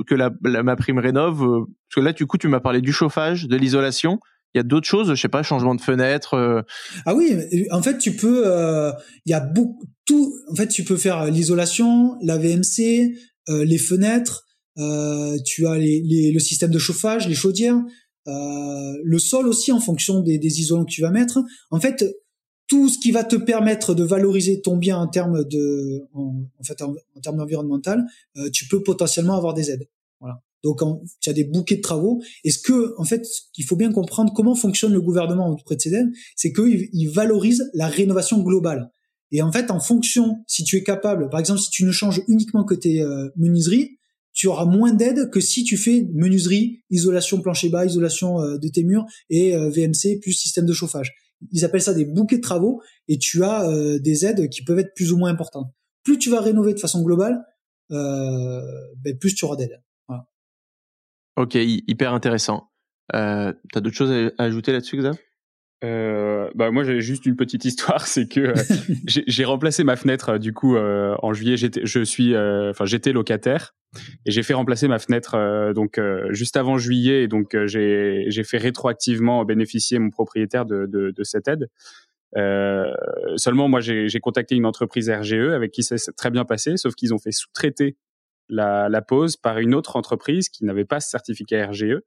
[0.06, 1.42] que la, ma prime rénov.
[1.42, 4.20] Euh, parce que là, du coup, tu m'as parlé du chauffage, de l'isolation.
[4.54, 6.34] Il y a d'autres choses, je sais pas, changement de fenêtre.
[6.34, 6.62] Euh.
[7.06, 7.36] Ah oui,
[7.72, 8.44] en fait, tu peux.
[9.26, 10.32] Il y a beaucoup tout.
[10.50, 13.14] En fait, tu peux faire l'isolation, la VMC,
[13.48, 14.46] les fenêtres.
[15.44, 17.82] tu as les, les, le système de chauffage, les chaudières.
[18.26, 21.40] le sol aussi en fonction des, des isolants que tu vas mettre.
[21.72, 22.04] En fait,
[22.66, 26.80] tout ce qui va te permettre de valoriser ton bien en termes de, en, fait,
[26.82, 28.04] en, termes environnemental,
[28.36, 29.88] euh, tu peux potentiellement avoir des aides.
[30.20, 30.42] Voilà.
[30.62, 30.80] Donc,
[31.20, 32.22] tu as des bouquets de travaux.
[32.42, 33.26] Et ce que, en fait,
[33.58, 37.06] il faut bien comprendre comment fonctionne le gouvernement auprès de ces aides, c'est qu'il il
[37.08, 38.90] valorise la rénovation globale.
[39.30, 42.22] Et en fait, en fonction, si tu es capable, par exemple, si tu ne changes
[42.28, 43.98] uniquement que tes euh, menuiseries,
[44.32, 48.68] tu auras moins d'aide que si tu fais menuiserie, isolation plancher bas, isolation euh, de
[48.68, 51.12] tes murs et VMC plus système de chauffage
[51.52, 54.78] ils appellent ça des bouquets de travaux, et tu as euh, des aides qui peuvent
[54.78, 55.72] être plus ou moins importantes.
[56.02, 57.44] Plus tu vas rénover de façon globale,
[57.90, 58.60] euh,
[58.98, 59.80] ben plus tu auras d'aides.
[61.36, 62.70] Ok, hyper intéressant.
[63.14, 65.16] Euh, T'as d'autres choses à ajouter là-dessus, Xav?
[65.84, 68.54] Euh, bah moi j'ai juste une petite histoire, c'est que euh,
[69.06, 71.56] j'ai remplacé ma fenêtre euh, du coup euh, en juillet.
[71.56, 73.74] J'étais, je suis, enfin j'étais locataire
[74.26, 78.58] et j'ai fait remplacer ma fenêtre donc juste avant juillet et donc j'ai j'ai fait
[78.58, 81.68] rétroactivement bénéficier mon propriétaire de de, de cette aide.
[83.36, 86.96] seulement moi j'ai contacté une entreprise RGE avec qui ça s'est très bien passé, sauf
[86.96, 87.96] qu'ils ont fait sous-traiter
[88.48, 92.00] la, la pose par une autre entreprise qui n'avait pas ce certificat RGE.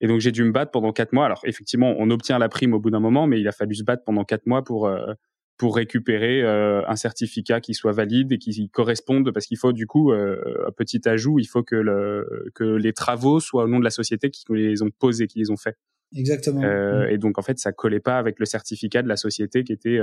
[0.00, 1.26] Et donc j'ai dû me battre pendant quatre mois.
[1.26, 3.84] Alors effectivement, on obtient la prime au bout d'un moment, mais il a fallu se
[3.84, 5.12] battre pendant quatre mois pour euh,
[5.58, 9.86] pour récupérer euh, un certificat qui soit valide et qui corresponde, parce qu'il faut du
[9.86, 13.78] coup euh, un petit ajout, il faut que le que les travaux soient au nom
[13.78, 15.76] de la société qui les ont posés, qui les ont faits.
[16.16, 16.62] Exactement.
[16.62, 17.10] Mm.
[17.10, 19.98] Et donc en fait, ça collait pas avec le certificat de la société qui était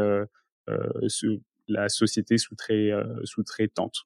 [1.68, 4.06] la société sous-traitante.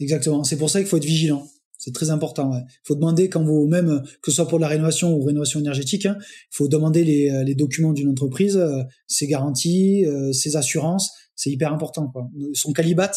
[0.00, 0.44] Exactement.
[0.44, 1.46] C'est pour ça qu'il faut être vigilant.
[1.84, 2.50] C'est très important.
[2.56, 6.06] Il faut demander quand vous même que ce soit pour la rénovation ou rénovation énergétique,
[6.06, 10.56] hein, il faut demander les, euh, les documents d'une entreprise, euh, ses garanties, euh, ses
[10.56, 11.12] assurances.
[11.36, 12.08] C'est hyper important.
[12.08, 12.30] Quoi.
[12.54, 13.12] Son calibat,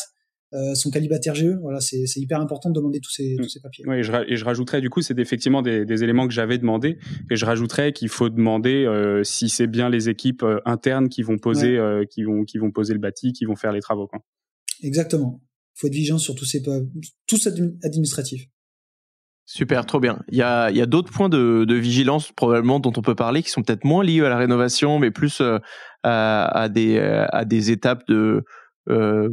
[0.54, 3.86] euh, son calibat RGE, voilà, c'est hyper important de demander tous ces, tous ces papiers.
[3.88, 6.58] Oui, et je, et je rajouterais du coup, c'est effectivement des, des, éléments que j'avais
[6.58, 6.98] demandé,
[7.32, 11.38] et je rajouterais qu'il faut demander euh, si c'est bien les équipes internes qui vont
[11.38, 14.08] poser, qui vont qui vont poser le bâti, qui vont faire les travaux.
[14.08, 14.20] Quoi.
[14.84, 15.42] Exactement.
[15.76, 16.62] Il faut être vigilant sur tous ces
[17.28, 17.48] tous
[17.82, 18.50] administratifs.
[19.50, 20.20] Super, trop bien.
[20.30, 23.42] Il y a, y a d'autres points de, de, vigilance probablement dont on peut parler
[23.42, 25.58] qui sont peut-être moins liés à la rénovation, mais plus euh,
[26.04, 28.44] à, à, des, à des étapes de,
[28.90, 29.30] euh,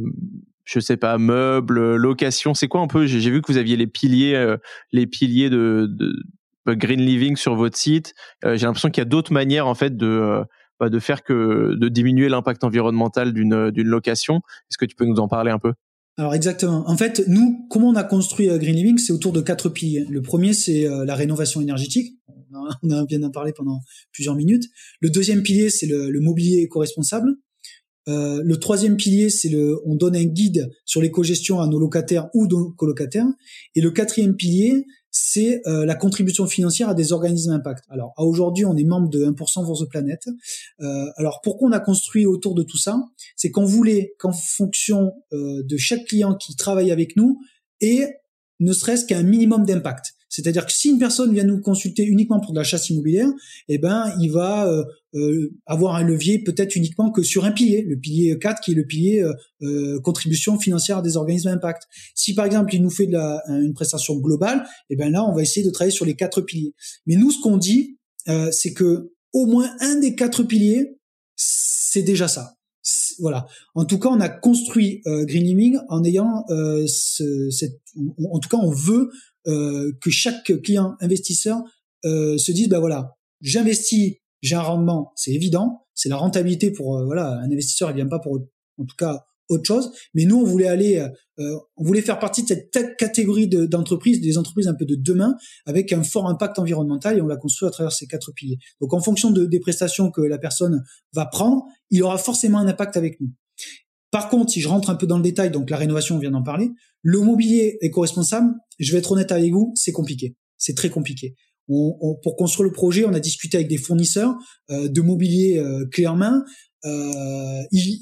[0.63, 2.53] je sais pas, meubles, location.
[2.53, 4.57] C'est quoi un peu J'ai vu que vous aviez les piliers, euh,
[4.91, 8.13] les piliers de, de, green living sur votre site.
[8.43, 10.43] Euh, j'ai l'impression qu'il y a d'autres manières en fait de
[10.79, 14.37] bah, de faire que de diminuer l'impact environnemental d'une location.
[14.69, 15.73] Est-ce que tu peux nous en parler un peu?
[16.17, 16.89] Alors exactement.
[16.89, 20.05] En fait, nous, comment on a construit euh, Green Living, c'est autour de quatre piliers.
[20.09, 22.17] Le premier, c'est euh, la rénovation énergétique.
[22.83, 23.81] On a bien en parlé pendant
[24.13, 24.63] plusieurs minutes.
[25.01, 27.35] Le deuxième pilier, c'est le, mobilier éco-responsable.
[28.07, 32.29] Euh, le troisième pilier, c'est le, on donne un guide sur l'éco-gestion à nos locataires
[32.33, 33.27] ou nos colocataires.
[33.75, 34.85] Et le quatrième pilier,
[35.17, 37.85] c'est euh, la contribution financière à des organismes impact.
[37.89, 40.27] Alors aujourd'hui, on est membre de 1% for the Planet.
[41.15, 43.01] Alors pourquoi on a construit autour de tout ça?
[43.37, 47.39] C'est qu'on voulait qu'en fonction euh, de chaque client qui travaille avec nous,
[47.79, 48.03] et
[48.59, 50.14] ne serait-ce qu'un minimum d'impact.
[50.35, 53.29] C'est-à-dire que si une personne vient nous consulter uniquement pour de la chasse immobilière,
[53.69, 57.83] eh ben, il va euh, euh, avoir un levier peut-être uniquement que sur un pilier,
[57.83, 59.25] le pilier 4 qui est le pilier
[59.61, 61.83] euh, contribution financière des organismes d'impact.
[62.15, 65.33] Si par exemple il nous fait de la, une prestation globale, eh ben là, on
[65.33, 66.73] va essayer de travailler sur les quatre piliers.
[67.05, 67.97] Mais nous, ce qu'on dit,
[68.51, 70.97] c'est que au moins un des quatre piliers,
[71.35, 72.51] c'est déjà ça
[73.19, 73.47] voilà.
[73.73, 77.79] En tout cas, on a construit Green Living en ayant ce, cette,
[78.31, 79.09] en tout cas, on veut euh,
[79.45, 81.61] que chaque client investisseur
[82.05, 86.97] euh, se dise, bah voilà, j'investis, j'ai un rendement, c'est évident, c'est la rentabilité pour
[86.97, 89.91] euh, voilà un investisseur, il vient pas pour en tout cas autre chose.
[90.13, 94.67] Mais nous, on voulait aller, on voulait faire partie de cette catégorie d'entreprises, des entreprises
[94.67, 95.35] un peu de demain,
[95.67, 98.57] avec un fort impact environnemental, et on l'a construit à travers ces quatre piliers.
[98.81, 102.67] Donc, en fonction de, des prestations que la personne va prendre, il aura forcément un
[102.67, 103.29] impact avec nous.
[104.09, 106.31] Par contre, si je rentre un peu dans le détail, donc la rénovation, on vient
[106.31, 106.71] d'en parler,
[107.07, 110.35] le mobilier éco-responsable, je vais être honnête avec vous, c'est compliqué.
[110.57, 111.35] C'est très compliqué.
[111.67, 114.33] pour construire le projet, on a discuté avec des fournisseurs
[114.71, 116.43] euh, de mobilier euh, clé en main.
[116.83, 117.99] Euh, il,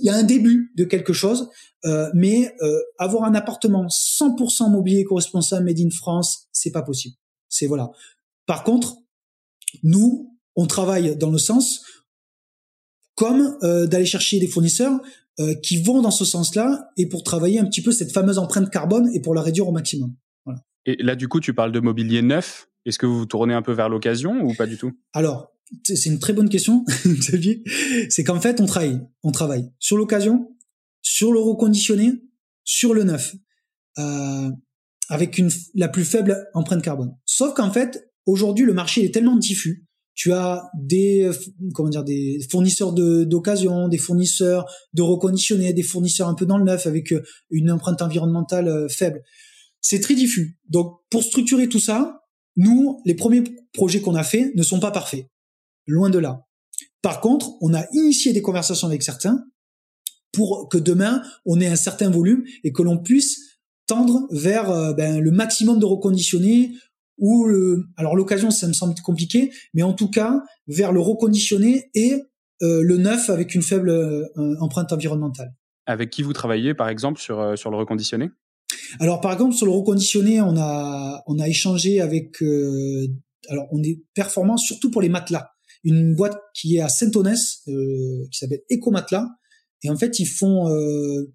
[0.00, 1.48] y a un début de quelque chose,
[2.12, 2.52] mais
[2.98, 7.14] avoir un appartement 100% mobilier éco-responsable made in France, c'est pas possible.
[7.48, 7.90] C'est voilà.
[8.46, 8.96] Par contre,
[9.84, 11.82] nous, on travaille dans le sens
[13.14, 15.00] comme euh, d'aller chercher des fournisseurs
[15.40, 18.70] euh, qui vont dans ce sens-là et pour travailler un petit peu cette fameuse empreinte
[18.70, 20.14] carbone et pour la réduire au maximum.
[20.44, 20.60] Voilà.
[20.84, 22.68] Et là, du coup, tu parles de mobilier neuf.
[22.84, 24.92] Est-ce que vous vous tournez un peu vers l'occasion ou pas du tout?
[25.14, 25.52] Alors,
[25.84, 26.84] c'est une très bonne question,
[28.10, 30.54] C'est qu'en fait, on travaille, on travaille sur l'occasion,
[31.00, 32.22] sur le reconditionné,
[32.64, 33.34] sur le neuf,
[33.98, 34.50] euh,
[35.08, 37.16] avec une, la plus faible empreinte carbone.
[37.24, 41.30] Sauf qu'en fait, aujourd'hui, le marché est tellement diffus tu as des
[41.74, 46.64] comment dire des fournisseurs d'occasion, des fournisseurs de reconditionnés, des fournisseurs un peu dans le
[46.64, 49.22] neuf avec euh, une empreinte environnementale euh, faible.
[49.80, 50.58] C'est très diffus.
[50.68, 52.20] Donc pour structurer tout ça,
[52.56, 55.26] nous les premiers projets qu'on a faits ne sont pas parfaits.
[55.86, 56.42] Loin de là.
[57.00, 59.44] Par contre, on a initié des conversations avec certains
[60.32, 63.40] pour que demain on ait un certain volume et que l'on puisse
[63.86, 66.72] tendre vers euh, ben, le maximum de reconditionnés
[67.18, 71.90] ou le, alors l'occasion, ça me semble compliqué, mais en tout cas vers le reconditionné
[71.94, 72.22] et
[72.62, 74.24] euh, le neuf avec une faible euh,
[74.60, 75.54] empreinte environnementale.
[75.86, 78.30] Avec qui vous travaillez, par exemple, sur euh, sur le reconditionné?
[79.00, 82.40] Alors, par exemple, sur le reconditionné, on a on a échangé avec.
[83.48, 85.50] alors, on est performant surtout pour les matelas.
[85.82, 89.26] Une boîte qui est à Saint-Onès, qui s'appelle Eco-Matelas.
[89.82, 90.68] Et en fait, ils font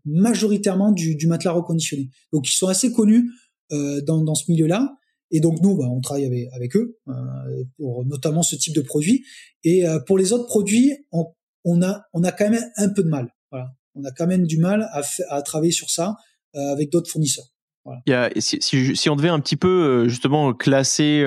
[0.06, 2.10] majoritairement du, du matelas reconditionné.
[2.32, 3.30] Donc, ils sont assez connus
[3.72, 4.96] dans, dans ce milieu-là.
[5.32, 7.14] Et donc nous, bah, on travaille avec, eux euh,
[7.78, 9.26] pour notamment ce type de produit.
[9.64, 11.26] Et euh, pour les autres produits, on,
[11.66, 13.34] on, a on a quand même un peu de mal.
[13.52, 13.72] Voilà.
[13.96, 16.16] On a quand même du mal à, à travailler sur ça
[16.56, 17.46] euh, avec d'autres fournisseurs.
[18.06, 21.24] Il y a, si, si, on devait un petit peu justement classer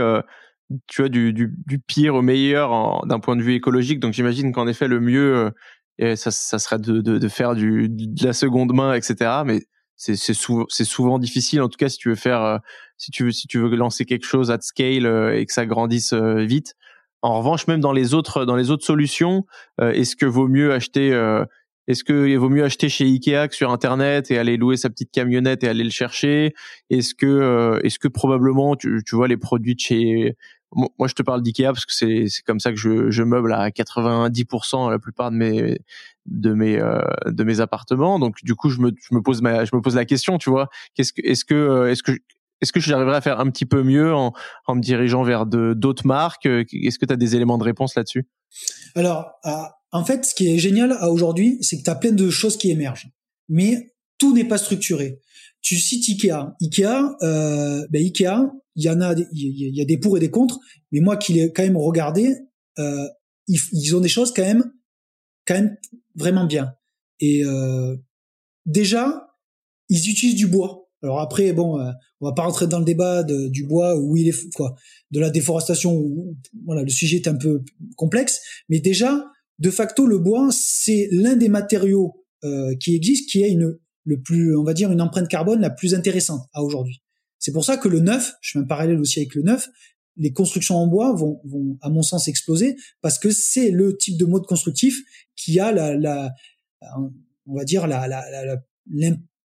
[0.89, 3.99] tu vois, du, du, du, pire au meilleur d'un point de vue écologique.
[3.99, 5.53] Donc j'imagine qu'en effet, le mieux,
[5.97, 9.41] et ça, ça serait de, de, de, faire du, de la seconde main, etc.
[9.47, 9.63] Mais
[10.01, 12.61] c'est souvent, souvent difficile, en tout cas, si tu veux faire,
[12.97, 16.15] si tu veux, si tu veux lancer quelque chose at scale et que ça grandisse
[16.15, 16.75] vite.
[17.23, 19.45] En revanche, même dans les autres, dans les autres solutions,
[19.79, 21.13] est-ce que vaut mieux acheter
[21.87, 25.11] est-ce qu'il vaut mieux acheter chez Ikea que sur Internet et aller louer sa petite
[25.11, 26.55] camionnette et aller le chercher?
[26.89, 30.37] Est-ce que, est-ce que probablement, tu, tu vois, les produits de chez
[30.73, 33.53] moi je te parle d'Ikea parce que c'est c'est comme ça que je je meuble
[33.53, 35.79] à 90% la plupart de mes
[36.27, 39.65] de mes euh, de mes appartements donc du coup je me je me pose ma
[39.65, 42.13] je me pose la question tu vois qu'est-ce que est-ce que euh, est-ce que
[42.61, 44.33] est-ce que j'arriverai à faire un petit peu mieux en,
[44.67, 46.45] en me dirigeant vers d'autres marques?
[46.45, 48.29] Est-ce que tu as des éléments de réponse là-dessus?
[48.95, 49.51] Alors, euh,
[49.93, 52.71] en fait, ce qui est génial aujourd'hui, c'est que tu as plein de choses qui
[52.71, 53.09] émergent.
[53.49, 55.21] Mais tout n'est pas structuré.
[55.63, 56.57] Tu cites Ikea.
[56.61, 60.31] Ikea, euh, ben Ikea, il y en a, il y a des pour et des
[60.31, 60.59] contre,
[60.93, 62.35] mais moi qui l'ai quand même regardé,
[62.79, 63.09] euh,
[63.47, 64.73] ils, ont des choses quand même,
[65.47, 65.77] quand même
[66.15, 66.73] vraiment bien.
[67.21, 67.97] Et euh,
[68.67, 69.29] déjà,
[69.89, 70.89] ils utilisent du bois.
[71.03, 74.29] Alors après, bon, euh, on va pas rentrer dans le débat du bois où il
[74.29, 74.77] est quoi,
[75.11, 75.95] de la déforestation.
[75.95, 77.63] Où, voilà, le sujet est un peu
[77.97, 79.25] complexe, mais déjà,
[79.59, 84.21] de facto, le bois, c'est l'un des matériaux euh, qui existent, qui a une le
[84.21, 87.03] plus, on va dire, une empreinte carbone la plus intéressante à aujourd'hui.
[87.39, 89.69] C'est pour ça que le neuf, je fais un parallèle aussi avec le neuf,
[90.17, 94.19] les constructions en bois vont, vont à mon sens, exploser parce que c'est le type
[94.19, 95.01] de mode constructif
[95.37, 96.35] qui a la, la
[97.47, 98.57] on va dire, la, la,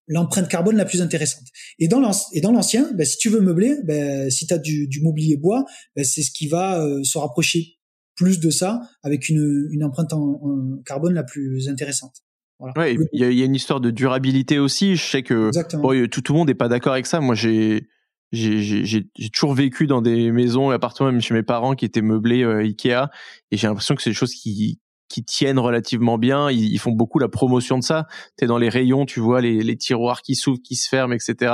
[0.08, 1.46] l'empreinte carbone la plus intéressante.
[1.80, 5.38] Et dans l'ancien, ben, si tu veux meubler, ben, si tu as du, du, mobilier
[5.38, 5.66] bois,
[5.96, 7.78] ben, c'est ce qui va euh, se rapprocher
[8.16, 12.25] plus de ça avec une, une empreinte en, carbone la plus intéressante.
[12.60, 12.90] Voilà.
[12.90, 14.96] il y, y, a une histoire de durabilité aussi.
[14.96, 17.20] Je sais que bon, tout, tout le monde n'est pas d'accord avec ça.
[17.20, 17.88] Moi, j'ai
[18.32, 22.44] j'ai toujours vécu dans des maisons et appartements, même chez mes parents, qui étaient meublés
[22.44, 23.10] euh, Ikea,
[23.52, 26.50] et j'ai l'impression que c'est des choses qui qui tiennent relativement bien.
[26.50, 28.08] Ils, ils, font beaucoup la promotion de ça.
[28.38, 31.54] T'es dans les rayons, tu vois les, les tiroirs qui s'ouvrent, qui se ferment, etc.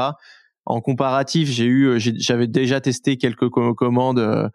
[0.65, 4.47] En comparatif, j'ai eu, euh, j'avais déjà testé quelques commandes euh,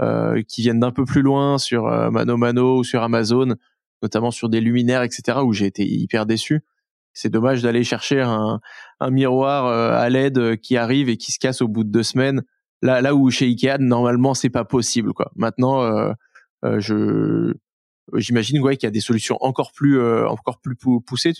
[0.00, 3.54] euh, qui viennent d'un peu plus loin sur euh, Mano Mano ou sur Amazon
[4.02, 6.62] notamment sur des luminaires, etc., où j'ai été hyper déçu.
[7.12, 8.60] C'est dommage d'aller chercher un,
[9.00, 11.90] un miroir euh, à LED euh, qui arrive et qui se casse au bout de
[11.90, 12.42] deux semaines.
[12.82, 15.12] Là, là où chez Ikea, normalement, c'est pas possible.
[15.14, 15.30] Quoi.
[15.36, 16.12] Maintenant, euh,
[16.64, 17.54] euh je
[18.14, 21.32] j'imagine ouais, qu'il y a des solutions encore plus encore plus poussées.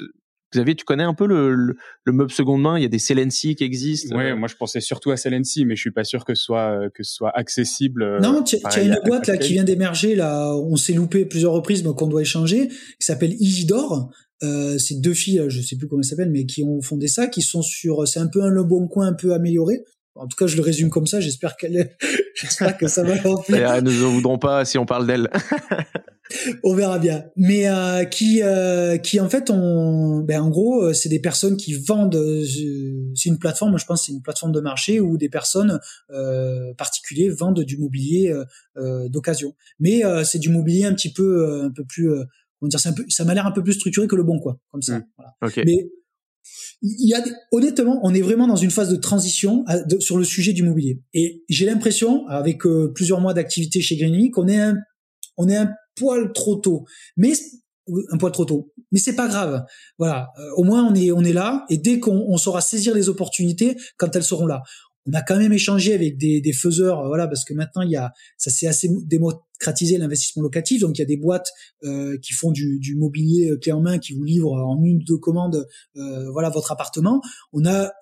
[0.54, 2.78] Xavier, tu connais un peu le, le, meuble seconde main?
[2.78, 4.16] Il y a des Celency qui existent.
[4.16, 6.90] Ouais, moi je pensais surtout à Celency, mais je suis pas sûr que ce soit
[6.94, 8.20] que ce soit accessible.
[8.20, 10.54] Non, tu as une boîte là qui vient d'émerger là.
[10.54, 14.10] On s'est loupé plusieurs reprises, mais qu'on doit échanger, qui s'appelle Isidore.
[14.42, 17.28] Euh, c'est deux filles, je sais plus comment elles s'appellent, mais qui ont fondé ça,
[17.28, 19.84] qui sont sur, c'est un peu un le bon coin un peu amélioré.
[20.16, 21.20] En tout cas, je le résume comme ça.
[21.20, 21.96] J'espère qu'elle,
[22.34, 23.74] j'espère que ça va leur plaire.
[23.74, 25.28] Elles ne voudront pas si on parle d'elle.
[26.62, 27.24] on verra bien.
[27.36, 31.56] Mais euh, qui, euh, qui en fait, on, ben en gros, euh, c'est des personnes
[31.56, 32.18] qui vendent.
[33.14, 35.80] c'est une plateforme, je pense, c'est une plateforme de marché où des personnes
[36.76, 38.34] particuliers vendent du mobilier
[38.76, 39.54] d'occasion.
[39.78, 42.10] Mais c'est du mobilier un petit peu, un peu plus,
[42.60, 44.58] on dire, un peu, ça m'a l'air un peu plus structuré que le bon, quoi,
[44.70, 44.98] comme ça.
[44.98, 45.06] Mmh.
[45.16, 45.64] Voilà.
[45.64, 45.90] Mais
[46.82, 49.64] il y a honnêtement, on est vraiment dans une phase de transition
[50.00, 51.00] sur le sujet du mobilier.
[51.14, 52.62] Et j'ai l'impression, avec
[52.94, 54.76] plusieurs mois d'activité chez Greenly, qu'on est un,
[55.36, 56.84] on est un poil trop tôt.
[57.16, 57.32] Mais
[58.10, 58.72] un poil trop tôt.
[58.92, 59.64] Mais c'est pas grave.
[59.98, 60.28] Voilà.
[60.38, 63.76] Euh, au moins on est on est là et dès qu'on saura saisir les opportunités
[63.96, 64.62] quand elles seront là.
[65.06, 67.90] On a quand même échangé avec des, des faiseurs, euh, voilà, parce que maintenant il
[67.90, 70.80] y a ça s'est assez démocratisé l'investissement locatif.
[70.80, 71.50] Donc il y a des boîtes
[71.82, 75.04] euh, qui font du, du mobilier clé en main, qui vous livrent en une ou
[75.04, 77.20] deux commandes, voilà votre appartement.
[77.52, 77.92] On a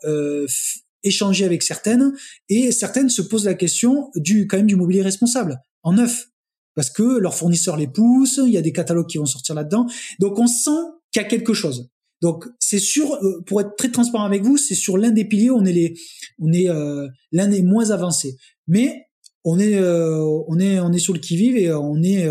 [1.03, 2.13] échangé avec certaines
[2.49, 6.32] et certaines se posent la question du quand même du mobilier responsable en neuf
[6.75, 9.87] parce que leurs fournisseurs les poussent, il y a des catalogues qui vont sortir là-dedans.
[10.21, 10.71] Donc on sent
[11.13, 11.91] qu'il y a quelque chose.
[12.23, 15.51] Donc c'est sûr, euh, pour être très transparent avec vous, c'est sur l'un des piliers,
[15.51, 15.95] on est les,
[16.39, 18.37] on est euh, l'un des moins avancés.
[18.69, 19.07] Mais
[19.45, 22.29] on est, euh, on est, on est sur le qui vive et on est.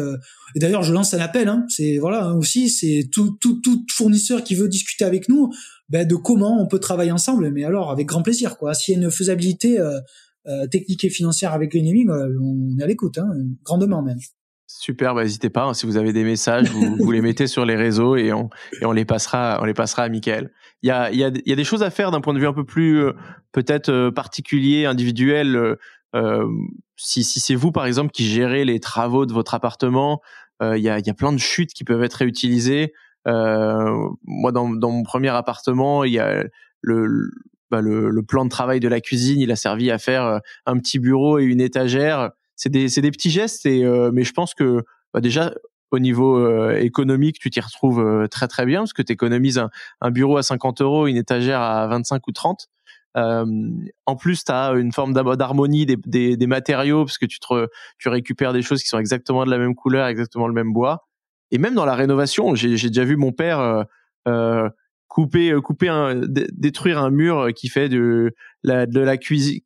[0.56, 1.50] et d'ailleurs, je lance un appel.
[1.50, 5.52] Hein, c'est voilà hein, aussi, c'est tout, tout, tout fournisseur qui veut discuter avec nous,
[5.90, 7.52] ben, de comment on peut travailler ensemble.
[7.52, 8.74] Mais alors avec grand plaisir, quoi.
[8.74, 9.78] S'il y a une faisabilité
[10.48, 13.30] euh, technique et financière avec Green euh, on est à l'écoute, hein,
[13.64, 14.18] grandement même.
[14.66, 15.66] Super, bah, n'hésitez pas.
[15.66, 18.50] Hein, si vous avez des messages, vous, les mettez sur les réseaux et on,
[18.82, 20.52] et on les passera, on les passera à Michael.
[20.82, 22.34] Il y a, il y a, il y a des choses à faire d'un point
[22.34, 23.14] de vue un peu plus euh,
[23.52, 25.78] peut-être particulier, individuel.
[26.16, 26.48] Euh,
[26.96, 30.22] si, si c'est vous par exemple qui gérez les travaux de votre appartement,
[30.62, 32.94] il y a, il y a plein de chutes qui peuvent être réutilisées.
[33.26, 36.44] moi, dans, dans mon premier appartement, il y a
[36.82, 37.30] le,
[37.72, 41.00] bah, le, plan de travail de la cuisine, il a servi à faire un petit
[41.00, 42.32] bureau et une étagère.
[42.56, 45.54] C'est des, des petits gestes, et, mais je pense que bah, déjà
[45.92, 49.62] au niveau euh, économique, tu t'y retrouves euh, très très bien parce que tu économises
[50.00, 52.70] un, bureau à 50 euros, une étagère à 25 ou 30.
[53.18, 53.46] Euh,
[54.06, 58.82] en plus, tu as une forme d'harmonie des, matériaux parce que tu, récupères des choses
[58.82, 61.08] qui sont exactement de la même couleur, exactement le même bois.
[61.52, 63.84] Et même dans la rénovation, j'ai déjà vu mon père euh,
[64.28, 64.70] euh
[65.12, 69.60] couper, couper un, détruire un mur qui fait de la, de la cuisine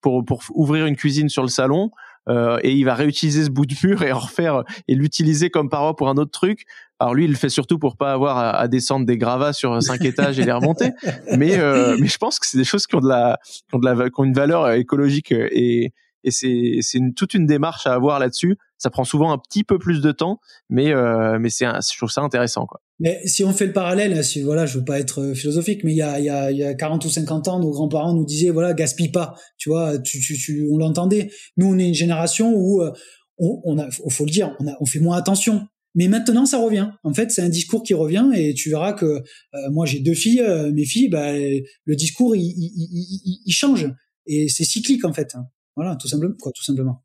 [0.00, 1.90] pour, pour ouvrir une cuisine sur le salon
[2.28, 5.68] euh, et il va réutiliser ce bout de mur et en refaire et l'utiliser comme
[5.68, 6.66] paroi pour un autre truc.
[7.00, 10.04] Alors lui, il le fait surtout pour pas avoir à, descendre des gravats sur cinq
[10.04, 10.90] étages et les remonter.
[11.36, 13.80] Mais euh, mais je pense que c'est des choses qui ont de la qui ont
[13.80, 15.92] de la qui ont une valeur écologique et
[16.24, 18.56] et c'est c'est une, toute une démarche à avoir là-dessus.
[18.78, 20.38] Ça prend souvent un petit peu plus de temps,
[20.70, 22.80] mais euh, mais c'est je trouve ça intéressant quoi.
[23.02, 25.90] Mais si on fait le parallèle, si voilà, je veux pas être euh, philosophique, mais
[25.90, 28.14] il y a il y a il y a 40 ou 50 ans, nos grands-parents
[28.14, 31.28] nous disaient voilà, gaspille pas, tu vois, tu tu, tu on l'entendait.
[31.56, 32.92] Nous on est une génération où euh,
[33.38, 35.66] on, on a faut le dire, on a on fait moins attention.
[35.96, 36.90] Mais maintenant, ça revient.
[37.02, 40.14] En fait, c'est un discours qui revient et tu verras que euh, moi, j'ai deux
[40.14, 40.42] filles.
[40.72, 43.92] mes filles, bah, le discours, il, il, il, change
[44.24, 45.34] et c'est cyclique en fait.
[45.76, 46.34] Voilà, tout simplement.
[46.40, 47.04] Quoi, tout simplement.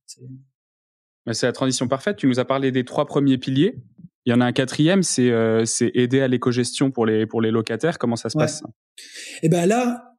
[1.33, 2.17] C'est la transition parfaite.
[2.17, 3.75] Tu nous as parlé des trois premiers piliers.
[4.27, 5.63] Il y en a un quatrième, c'est euh,
[5.93, 7.97] aider à l'éco-gestion pour les pour les locataires.
[7.97, 8.61] Comment ça se passe?
[9.41, 10.17] Eh ben là,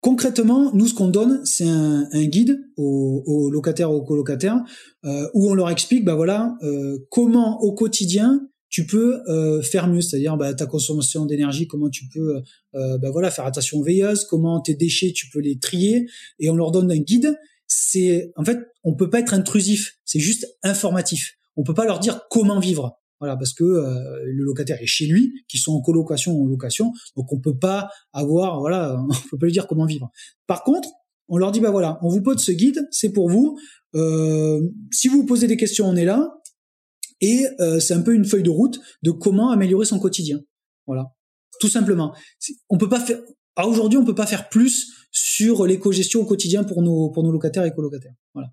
[0.00, 4.60] concrètement, nous ce qu'on donne, c'est un, un, guide aux, aux, locataires, aux colocataires,
[5.04, 8.40] euh, où on leur explique, bah voilà, euh, comment au quotidien
[8.70, 12.42] tu peux euh, faire mieux, c'est-à-dire bah, ta consommation d'énergie, comment tu peux
[12.74, 16.08] euh, bah, voilà faire attention veilleuse, comment tes déchets tu peux les trier,
[16.40, 17.38] et on leur donne un guide
[17.68, 21.36] c'est en fait on peut pas être intrusif, c'est juste informatif.
[21.56, 22.98] On peut pas leur dire comment vivre.
[23.20, 26.48] Voilà, parce que euh, le locataire est chez lui, qui sont en colocation ou en
[26.48, 30.10] location, donc on peut pas avoir, voilà, on peut pas lui dire comment vivre.
[30.46, 30.88] Par contre,
[31.28, 33.58] on leur dit bah voilà, on vous pose ce guide, c'est pour vous.
[33.94, 36.34] Euh, si vous vous posez des questions, on est là.
[37.20, 40.40] Et euh, c'est un peu une feuille de route de comment améliorer son quotidien.
[40.86, 41.06] Voilà,
[41.60, 42.14] tout simplement.
[42.68, 43.20] On peut pas faire.
[43.56, 47.30] À aujourd'hui, on peut pas faire plus sur l'éco-gestion au quotidien pour nos, pour nos
[47.30, 48.14] locataires et colocataires.
[48.34, 48.48] Voilà.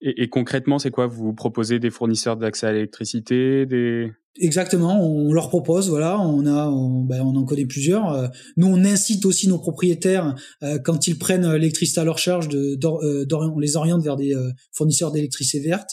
[0.00, 1.06] Et, et concrètement, c'est quoi?
[1.06, 6.68] Vous proposez des fournisseurs d'accès à l'électricité, des Exactement, on leur propose, voilà, on a,
[6.68, 8.12] on, ben, on en connaît plusieurs.
[8.12, 12.48] Euh, nous, on incite aussi nos propriétaires euh, quand ils prennent l'électricité à leur charge,
[12.48, 14.36] de, euh, on les oriente vers des
[14.72, 15.90] fournisseurs d'électricité verte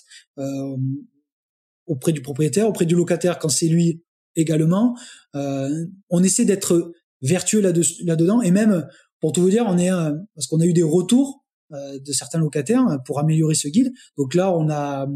[1.88, 4.04] auprès du propriétaire, auprès du locataire quand c'est lui
[4.36, 4.96] également.
[5.34, 6.92] on essaie d'être
[7.22, 8.86] vertueux là-dedans et même
[9.22, 9.90] pour tout vous dire, on est
[10.36, 13.92] parce qu'on a eu des retours euh, de certains locataires pour améliorer ce guide.
[14.18, 15.08] Donc là, on a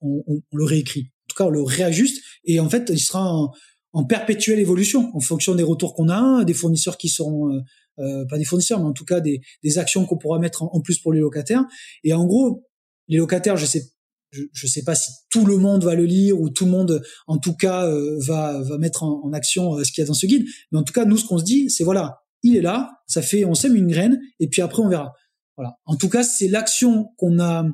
[0.00, 1.10] on, le réécrit.
[1.10, 3.50] En tout cas, on le réajuste et en fait, il sera
[3.92, 7.60] en, perpétuelle évolution en fonction des retours qu'on a, des fournisseurs qui seront euh,
[7.98, 10.80] euh, pas des fournisseurs, mais en tout cas des, des actions qu'on pourra mettre en,
[10.80, 11.64] plus pour les locataires.
[12.04, 12.64] Et en gros,
[13.08, 13.90] les locataires, je sais
[14.32, 17.02] je, je sais pas si tout le monde va le lire ou tout le monde,
[17.26, 17.88] en tout cas,
[18.18, 20.44] va va mettre en, en action ce qu'il y a dans ce guide.
[20.70, 23.22] Mais en tout cas, nous, ce qu'on se dit, c'est voilà, il est là, ça
[23.22, 25.12] fait, on sème une graine, et puis après on verra.
[25.56, 25.78] Voilà.
[25.84, 27.64] En tout cas, c'est l'action qu'on a,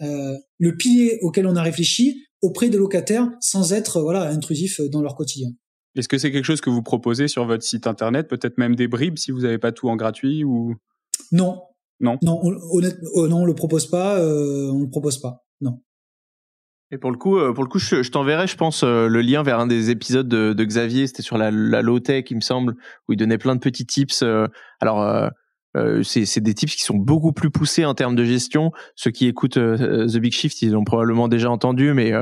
[0.00, 5.02] euh, le pilier auquel on a réfléchi auprès des locataires, sans être voilà intrusif dans
[5.02, 5.48] leur quotidien.
[5.94, 8.88] Est-ce que c'est quelque chose que vous proposez sur votre site internet, peut-être même des
[8.88, 10.74] bribes si vous n'avez pas tout en gratuit ou?
[11.30, 11.62] Non.
[12.00, 12.18] Non.
[12.22, 14.18] Non, honnêtement, oh, non, on le propose pas.
[14.18, 15.44] Euh, on le propose pas.
[15.60, 15.80] Non.
[16.90, 19.42] Et pour le coup, euh, pour le coup, je, t'enverrai, je pense, euh, le lien
[19.42, 21.06] vers un des épisodes de, de Xavier.
[21.06, 22.74] C'était sur la, la low tech, il me semble,
[23.08, 24.24] où il donnait plein de petits tips.
[25.76, 28.72] Euh, c'est des tips qui sont beaucoup plus poussés en termes de gestion.
[28.94, 32.12] Ceux qui écoutent The Big Shift, ils l'ont probablement déjà entendu, mais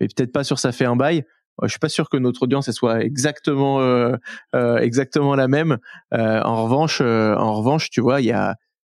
[0.00, 1.24] mais peut-être pas sur ça fait un bail.
[1.62, 3.80] Je suis pas sûr que notre audience elle soit exactement
[4.54, 5.78] exactement la même.
[6.12, 8.56] en revanche, en revanche, tu vois, il y a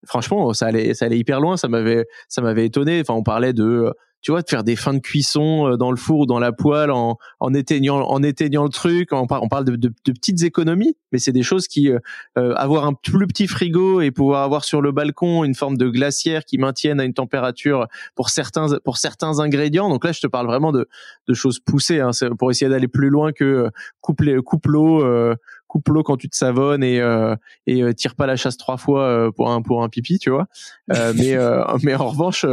[0.07, 1.57] franchement, ça allait ça allait hyper loin.
[1.57, 3.01] Ça m'avait ça m'avait étonné.
[3.01, 5.97] Enfin, on parlait de tu vois, de faire des fins de cuisson euh, dans le
[5.97, 9.13] four ou dans la poêle en, en éteignant en éteignant le truc.
[9.13, 11.99] On parle, on parle de, de, de petites économies, mais c'est des choses qui euh,
[12.37, 15.89] euh, avoir un plus petit frigo et pouvoir avoir sur le balcon une forme de
[15.89, 19.89] glacière qui maintienne à une température pour certains pour certains ingrédients.
[19.89, 20.89] Donc là, je te parle vraiment de,
[21.29, 25.05] de choses poussées hein, pour essayer d'aller plus loin que coupe coupe l'eau
[25.69, 28.79] coupe l'eau quand tu te savonnes et euh, et euh, tire pas la chasse trois
[28.79, 30.47] fois euh, pour un pour un pipi, tu vois.
[30.89, 31.37] mais
[31.85, 32.45] mais en revanche,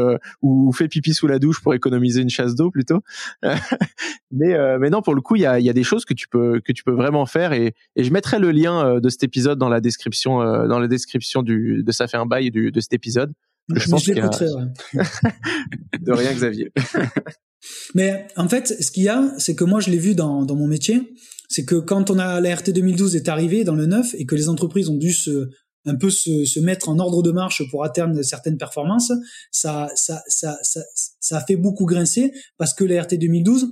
[0.41, 3.01] ou, fais pipi sous la douche pour économiser une chasse d'eau plutôt.
[4.31, 6.13] mais mais non, pour le coup, il y a il y a des choses que
[6.13, 9.23] tu peux que tu peux vraiment faire et et je mettrai le lien de cet
[9.23, 12.79] épisode dans la description dans la description du de ça fait un bail du de
[12.79, 13.33] cet épisode.
[13.73, 14.29] Je, pense qu'il a...
[15.99, 16.71] de rien, Xavier.
[17.95, 20.55] Mais en fait, ce qu'il y a, c'est que moi, je l'ai vu dans, dans
[20.55, 21.01] mon métier,
[21.49, 24.35] c'est que quand on a la RT 2012 est arrivée dans le neuf et que
[24.35, 25.49] les entreprises ont dû se
[25.87, 29.11] un peu se, se, mettre en ordre de marche pour atteindre certaines performances,
[29.51, 30.81] ça, ça, ça, ça,
[31.19, 33.67] ça a fait beaucoup grincer parce que la RT 2012,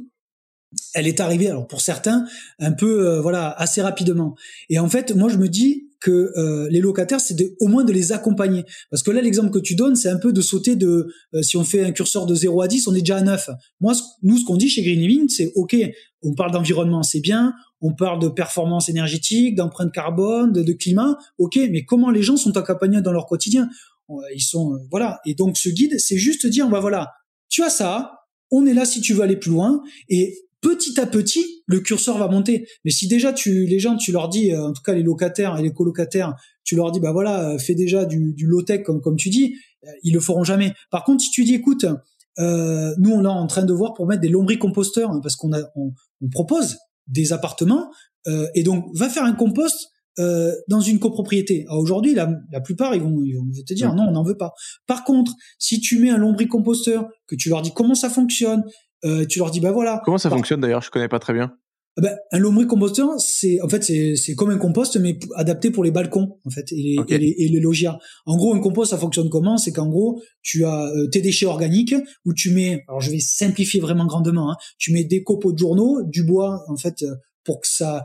[0.93, 2.25] elle est arrivée, alors pour certains,
[2.59, 4.35] un peu, euh, voilà, assez rapidement.
[4.69, 7.93] Et en fait, moi, je me dis que euh, les locataires, c'est au moins de
[7.93, 8.65] les accompagner.
[8.91, 11.55] Parce que là, l'exemple que tu donnes, c'est un peu de sauter de, euh, si
[11.55, 13.49] on fait un curseur de 0 à 10, on est déjà à 9.
[13.79, 15.75] Moi, nous, ce qu'on dit chez Green Living, c'est, OK,
[16.21, 21.17] on parle d'environnement, c'est bien, on parle de performance énergétique, d'empreinte carbone, de, de, climat,
[21.37, 23.69] OK, mais comment les gens sont accompagnés dans leur quotidien?
[24.35, 25.21] Ils sont, voilà.
[25.25, 27.13] Et donc, ce guide, c'est juste dire, bah voilà,
[27.49, 28.11] tu as ça,
[28.51, 32.17] on est là si tu veux aller plus loin, et petit à petit, le curseur
[32.17, 32.67] va monter.
[32.83, 35.59] Mais si déjà tu, les gens, tu leur dis, euh, en tout cas les locataires
[35.59, 36.33] et les colocataires,
[36.63, 39.29] tu leur dis, bah voilà, euh, fais déjà du, du low tech comme comme tu
[39.29, 39.55] dis,
[39.85, 40.73] euh, ils le feront jamais.
[40.89, 41.85] Par contre, si tu dis, écoute,
[42.39, 45.53] euh, nous on est en train de voir pour mettre des lombricomposteurs hein, parce qu'on
[45.53, 45.91] a, on,
[46.31, 47.91] propose des appartements
[48.55, 49.89] et donc va faire un compost
[50.19, 51.65] euh, dans une copropriété.
[51.71, 54.53] Aujourd'hui, la, la, plupart, ils vont, ils vont te dire non, on n'en veut pas.
[54.85, 58.63] Par contre, si tu mets un lombricomposteur, que tu leur dis comment ça fonctionne,
[59.05, 60.01] euh, tu leur dis bah voilà.
[60.05, 60.81] Comment ça fonctionne d'ailleurs?
[60.81, 61.53] Je connais pas très bien.
[62.01, 66.39] Ben, un lombricomposteur, c'est en fait c'est comme un compost mais adapté pour les balcons
[66.43, 67.99] en fait et les, et les, et les logias.
[68.25, 69.57] En gros, un compost ça fonctionne comment?
[69.57, 71.93] C'est qu'en gros, tu as euh, tes déchets organiques
[72.25, 75.59] où tu mets, alors je vais simplifier vraiment grandement, hein, tu mets des copeaux de
[75.59, 78.03] journaux, du bois en fait euh, pour que ça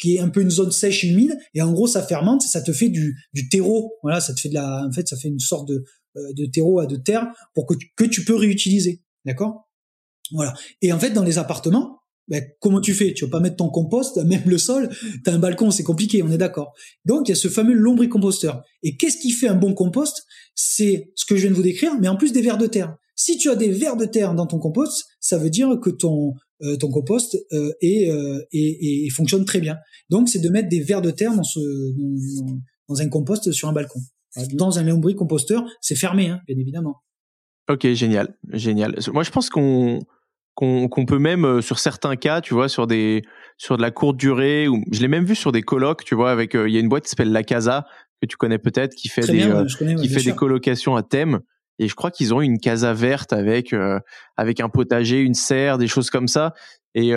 [0.00, 2.62] qui est un peu une zone sèche humide et en gros ça fermente et ça
[2.62, 3.92] te fait du du terreau.
[4.02, 5.84] Voilà, ça te fait de la en fait ça fait une sorte de
[6.16, 9.02] de terreau à de terre pour que que tu peux réutiliser.
[9.24, 9.68] D'accord?
[10.32, 10.54] Voilà.
[10.82, 13.12] Et en fait, dans les appartements, ben, comment tu fais?
[13.12, 14.88] Tu vas pas mettre ton compost, même le sol,
[15.24, 16.72] tu as un balcon, c'est compliqué, on est d'accord.
[17.04, 18.62] Donc, il y a ce fameux lombricomposteur.
[18.82, 20.24] Et qu'est-ce qui fait un bon compost?
[20.54, 22.96] C'est ce que je viens de vous décrire, mais en plus des vers de terre.
[23.16, 26.34] Si tu as des vers de terre dans ton compost, ça veut dire que ton
[26.62, 29.76] euh, ton compost euh, est, euh, et, fonctionne très bien.
[30.08, 31.60] Donc, c'est de mettre des vers de terre dans ce
[32.40, 34.00] dans, dans un compost sur un balcon.
[34.52, 37.02] Dans un lombricomposteur, c'est fermé, hein, bien évidemment.
[37.68, 38.96] Ok, génial, génial.
[39.12, 40.00] Moi, je pense qu'on
[40.54, 43.22] qu'on peut même euh, sur certains cas, tu vois, sur des
[43.56, 46.30] sur de la courte durée, ou je l'ai même vu sur des colocs, tu vois,
[46.30, 47.86] avec euh, il y a une boîte qui s'appelle La Casa
[48.22, 49.64] que tu connais peut-être, qui fait des euh,
[49.96, 51.40] qui fait des colocations à thème.
[51.80, 53.74] Et je crois qu'ils ont une casa verte avec
[54.36, 56.54] avec un potager, une serre, des choses comme ça.
[56.94, 57.14] Et, et,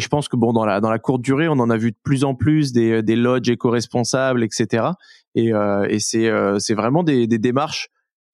[0.00, 1.98] je pense que bon dans la dans la courte durée, on en a vu de
[2.02, 4.86] plus en plus des des lodges éco-responsables, etc.
[5.34, 5.50] Et,
[5.90, 7.90] et c'est c'est vraiment des, des démarches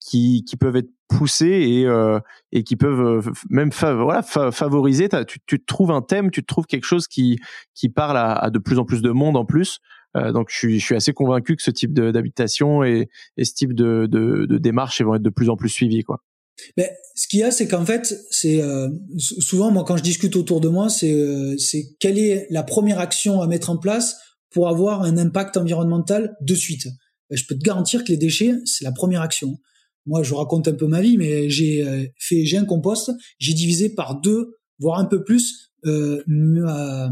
[0.07, 2.19] qui, qui peuvent être poussés et, euh,
[2.51, 5.09] et qui peuvent euh, même voilà, favoriser.
[5.27, 7.37] Tu, tu trouves un thème, tu trouves quelque chose qui,
[7.75, 9.79] qui parle à, à de plus en plus de monde en plus.
[10.15, 13.53] Euh, donc je suis, je suis assez convaincu que ce type d'habitation et, et ce
[13.53, 16.03] type de, de, de démarches vont être de plus en plus suivies.
[16.03, 16.23] Quoi.
[16.77, 20.35] Mais ce qu'il y a, c'est qu'en fait, c'est euh, souvent moi quand je discute
[20.35, 24.15] autour de moi, c'est euh, c'est quelle est la première action à mettre en place
[24.51, 26.87] pour avoir un impact environnemental de suite.
[27.29, 29.59] Je peux te garantir que les déchets, c'est la première action
[30.07, 33.53] moi, je raconte un peu ma vie, mais j'ai euh, fait, j'ai un compost, j'ai
[33.53, 37.11] divisé par deux, voire un peu plus, euh, ma,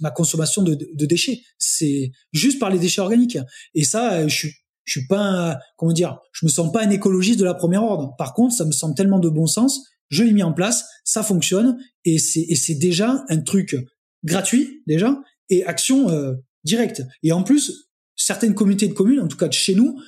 [0.00, 1.42] ma, consommation de, de, déchets.
[1.58, 3.38] C'est juste par les déchets organiques.
[3.74, 4.52] Et ça, euh, je suis,
[4.84, 8.14] je suis pas, comment dire, je me sens pas un écologiste de la première ordre.
[8.16, 9.84] Par contre, ça me semble tellement de bon sens.
[10.08, 13.76] Je l'ai mis en place, ça fonctionne, et c'est, et c'est déjà un truc
[14.24, 15.20] gratuit déjà
[15.50, 17.02] et action euh, directe.
[17.22, 20.00] Et en plus, certaines communautés de communes, en tout cas de chez nous,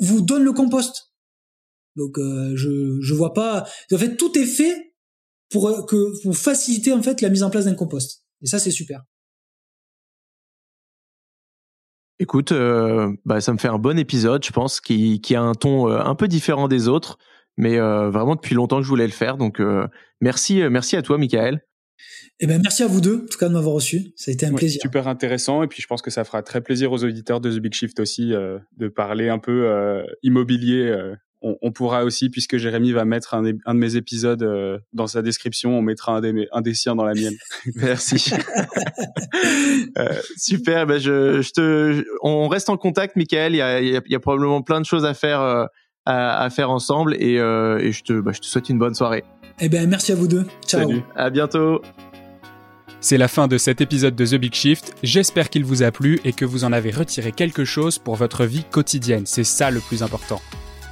[0.00, 1.05] vous donnent le compost.
[1.96, 3.66] Donc euh, je je vois pas.
[3.92, 4.94] En fait, tout est fait
[5.50, 8.24] pour euh, que pour faciliter en fait la mise en place d'un compost.
[8.42, 9.02] Et ça, c'est super.
[12.18, 15.52] Écoute, euh, bah, ça me fait un bon épisode, je pense, qui, qui a un
[15.52, 17.18] ton un peu différent des autres,
[17.58, 19.36] mais vraiment depuis longtemps que je voulais le faire.
[19.36, 19.60] Donc
[20.20, 21.62] merci, merci à toi, Michael.
[22.40, 24.12] Eh ben merci à vous deux, en tout cas de m'avoir reçu.
[24.16, 24.80] Ça a été un plaisir.
[24.80, 27.60] Super intéressant, et puis je pense que ça fera très plaisir aux auditeurs de The
[27.60, 30.94] Big Shift aussi de parler un peu immobilier
[31.60, 35.78] on, pourra aussi, puisque Jérémy va mettre un, de mes épisodes euh, dans sa description,
[35.78, 37.34] on mettra un des, un des siens dans la mienne.
[37.74, 38.32] Merci.
[39.98, 40.86] euh, super.
[40.86, 43.52] Ben je, je, te, on reste en contact, Michael.
[43.54, 45.66] Il y a, il y a, probablement plein de choses à faire, euh,
[46.04, 48.94] à, à, faire ensemble, et, euh, et je te, bah, je te souhaite une bonne
[48.94, 49.24] soirée.
[49.60, 50.46] Eh ben, merci à vous deux.
[50.66, 50.82] Ciao.
[50.82, 51.02] Salut.
[51.14, 51.80] À bientôt.
[53.00, 54.96] C'est la fin de cet épisode de The Big Shift.
[55.02, 58.44] J'espère qu'il vous a plu et que vous en avez retiré quelque chose pour votre
[58.44, 59.26] vie quotidienne.
[59.26, 60.40] C'est ça le plus important.